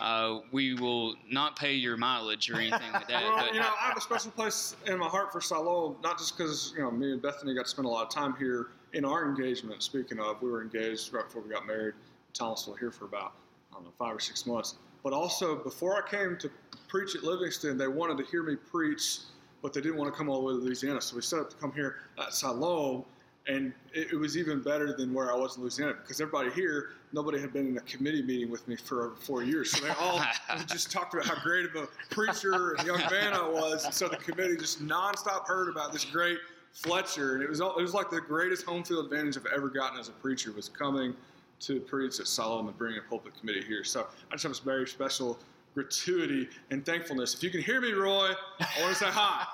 Uh, 0.00 0.40
we 0.52 0.74
will 0.74 1.14
not 1.30 1.56
pay 1.56 1.74
your 1.74 1.96
mileage 1.96 2.48
or 2.50 2.56
anything 2.56 2.92
like 2.92 3.08
that. 3.08 3.22
Well, 3.30 3.36
but 3.36 3.54
you 3.54 3.60
know, 3.60 3.66
I 3.66 3.88
have 3.88 3.96
a 3.96 4.00
special 4.00 4.30
place 4.30 4.76
in 4.86 4.98
my 4.98 5.08
heart 5.08 5.32
for 5.32 5.40
Siloam, 5.40 5.96
not 6.02 6.16
just 6.16 6.36
because 6.36 6.72
you 6.76 6.82
know 6.82 6.90
me 6.90 7.12
and 7.12 7.20
Bethany 7.20 7.54
got 7.54 7.64
to 7.64 7.70
spend 7.70 7.86
a 7.86 7.88
lot 7.90 8.04
of 8.04 8.10
time 8.10 8.34
here 8.38 8.68
in 8.92 9.04
our 9.04 9.28
engagement. 9.28 9.82
Speaking 9.82 10.18
of, 10.18 10.40
we 10.42 10.50
were 10.50 10.62
engaged 10.62 11.12
right 11.12 11.24
before 11.24 11.42
we 11.42 11.50
got 11.50 11.66
married. 11.66 11.94
Thomasville 12.32 12.76
here 12.76 12.90
for 12.90 13.06
about 13.06 13.32
I 13.72 13.74
don't 13.74 13.84
know 13.84 13.92
five 13.98 14.14
or 14.14 14.20
six 14.20 14.46
months. 14.46 14.76
But 15.02 15.12
also 15.12 15.56
before 15.56 15.96
I 15.96 16.08
came 16.08 16.36
to 16.38 16.50
preach 16.88 17.14
at 17.14 17.22
Livingston, 17.22 17.78
they 17.78 17.88
wanted 17.88 18.18
to 18.18 18.30
hear 18.30 18.42
me 18.42 18.56
preach, 18.56 19.18
but 19.62 19.72
they 19.72 19.80
didn't 19.80 19.96
want 19.96 20.12
to 20.12 20.16
come 20.16 20.28
all 20.28 20.40
the 20.40 20.46
way 20.46 20.52
to 20.52 20.58
Louisiana. 20.58 21.00
So 21.00 21.16
we 21.16 21.22
set 21.22 21.40
up 21.40 21.50
to 21.50 21.56
come 21.56 21.72
here 21.72 21.96
at 22.18 22.34
Siloam, 22.34 23.04
and 23.46 23.72
it, 23.94 24.12
it 24.12 24.16
was 24.16 24.36
even 24.36 24.62
better 24.62 24.92
than 24.92 25.12
where 25.14 25.32
I 25.32 25.36
was 25.36 25.56
in 25.56 25.62
Louisiana 25.62 25.94
because 26.00 26.20
everybody 26.20 26.50
here, 26.50 26.90
nobody 27.12 27.40
had 27.40 27.52
been 27.52 27.68
in 27.68 27.76
a 27.78 27.82
committee 27.82 28.22
meeting 28.22 28.50
with 28.50 28.66
me 28.68 28.76
for 28.76 29.14
four 29.20 29.42
years. 29.42 29.70
So 29.70 29.84
they 29.84 29.90
all 29.98 30.22
just 30.66 30.92
talked 30.92 31.14
about 31.14 31.26
how 31.26 31.42
great 31.42 31.64
of 31.66 31.74
a 31.76 31.88
preacher 32.10 32.72
and 32.72 32.86
young 32.86 33.00
man 33.10 33.32
I 33.32 33.48
was. 33.48 33.84
And 33.84 33.94
so 33.94 34.08
the 34.08 34.16
committee 34.16 34.56
just 34.56 34.86
nonstop 34.86 35.46
heard 35.46 35.68
about 35.68 35.92
this 35.92 36.04
great 36.04 36.38
Fletcher. 36.72 37.34
And 37.34 37.42
it 37.42 37.48
was, 37.48 37.60
all, 37.60 37.76
it 37.76 37.82
was 37.82 37.94
like 37.94 38.10
the 38.10 38.20
greatest 38.20 38.64
home 38.64 38.84
field 38.84 39.06
advantage 39.06 39.36
I've 39.36 39.46
ever 39.54 39.68
gotten 39.68 39.98
as 39.98 40.08
a 40.08 40.12
preacher 40.12 40.52
was 40.52 40.68
coming 40.68 41.14
to 41.60 41.80
preach 41.80 42.20
at 42.20 42.26
Siloam 42.26 42.68
and 42.68 42.78
bringing 42.78 42.98
a 42.98 43.02
pulpit 43.02 43.32
committee 43.38 43.62
here. 43.62 43.84
So 43.84 44.06
I 44.30 44.34
just 44.34 44.44
have 44.44 44.52
this 44.52 44.60
very 44.60 44.86
special 44.86 45.38
gratuity 45.74 46.48
and 46.70 46.84
thankfulness. 46.84 47.34
If 47.34 47.42
you 47.42 47.50
can 47.50 47.62
hear 47.62 47.80
me, 47.80 47.92
Roy, 47.92 48.32
I 48.60 48.82
want 48.82 48.96
to 48.96 49.04
say 49.04 49.06
hi 49.08 49.46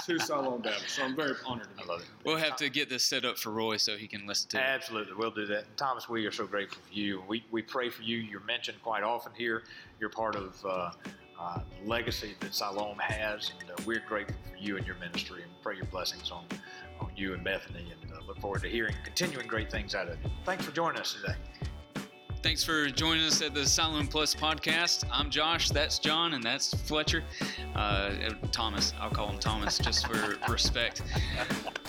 to 0.06 0.18
Siloam 0.18 0.62
Baptist. 0.62 0.90
So 0.96 1.02
I'm 1.02 1.16
very 1.16 1.34
honored 1.46 1.68
to 1.70 1.76
be 1.76 1.82
I 1.82 1.86
love 1.86 2.00
it. 2.00 2.06
we'll 2.24 2.36
have 2.36 2.56
to 2.56 2.68
get 2.68 2.88
this 2.88 3.04
set 3.04 3.24
up 3.24 3.38
for 3.38 3.50
Roy 3.50 3.76
so 3.76 3.96
he 3.96 4.06
can 4.06 4.26
listen 4.26 4.50
to 4.50 4.58
it. 4.58 4.60
Absolutely, 4.60 5.14
we'll 5.14 5.30
do 5.30 5.46
that. 5.46 5.64
Thomas, 5.76 6.08
we 6.08 6.26
are 6.26 6.32
so 6.32 6.46
grateful 6.46 6.82
for 6.86 6.92
you. 6.94 7.22
We, 7.26 7.44
we 7.50 7.62
pray 7.62 7.88
for 7.88 8.02
you. 8.02 8.18
You're 8.18 8.40
mentioned 8.40 8.82
quite 8.82 9.02
often 9.02 9.32
here. 9.36 9.64
You're 9.98 10.10
part 10.10 10.36
of 10.36 10.54
uh, 10.64 10.90
uh, 11.40 11.60
legacy 11.84 12.34
that 12.40 12.54
Siloam 12.54 12.98
has, 12.98 13.52
and 13.60 13.70
uh, 13.70 13.74
we're 13.86 14.02
grateful 14.06 14.36
for 14.50 14.56
you 14.58 14.76
and 14.76 14.86
your 14.86 14.96
ministry, 14.96 15.42
and 15.42 15.50
pray 15.62 15.76
your 15.76 15.86
blessings 15.86 16.30
on, 16.30 16.44
on 17.00 17.10
you 17.16 17.34
and 17.34 17.42
Bethany, 17.42 17.92
and 18.02 18.12
uh, 18.12 18.20
look 18.26 18.38
forward 18.40 18.60
to 18.62 18.68
hearing 18.68 18.94
continuing 19.04 19.46
great 19.46 19.70
things 19.70 19.94
out 19.94 20.08
of 20.08 20.16
you. 20.22 20.30
Thanks 20.44 20.64
for 20.64 20.72
joining 20.72 21.00
us 21.00 21.14
today. 21.14 21.34
Thanks 22.44 22.62
for 22.62 22.90
joining 22.90 23.24
us 23.24 23.40
at 23.40 23.54
the 23.54 23.64
Siloam 23.64 24.06
Plus 24.06 24.34
podcast. 24.34 25.04
I'm 25.10 25.30
Josh, 25.30 25.70
that's 25.70 25.98
John, 25.98 26.34
and 26.34 26.44
that's 26.44 26.74
Fletcher. 26.74 27.24
Uh, 27.74 28.10
Thomas, 28.52 28.92
I'll 29.00 29.08
call 29.08 29.30
him 29.30 29.38
Thomas 29.38 29.78
just 29.78 30.06
for 30.06 30.36
respect. 30.52 31.00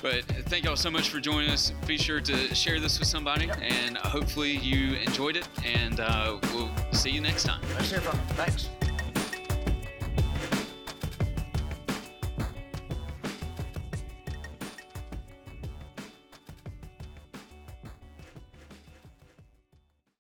But 0.02 0.24
thank 0.46 0.64
y'all 0.64 0.78
so 0.78 0.90
much 0.90 1.10
for 1.10 1.20
joining 1.20 1.50
us. 1.50 1.74
Be 1.86 1.98
sure 1.98 2.22
to 2.22 2.56
share 2.56 2.80
this 2.80 3.00
with 3.00 3.10
somebody, 3.10 3.52
and 3.62 3.98
hopefully 3.98 4.56
you 4.56 4.96
enjoyed 4.96 5.36
it. 5.36 5.46
And 5.66 6.00
uh, 6.00 6.38
we'll 6.54 6.72
see 6.94 7.10
you 7.10 7.20
next 7.20 7.44
time. 7.44 7.60
Let's 7.74 7.92
hear 7.92 8.00
from 8.00 8.18
you. 8.18 8.26
Thanks. 8.36 8.70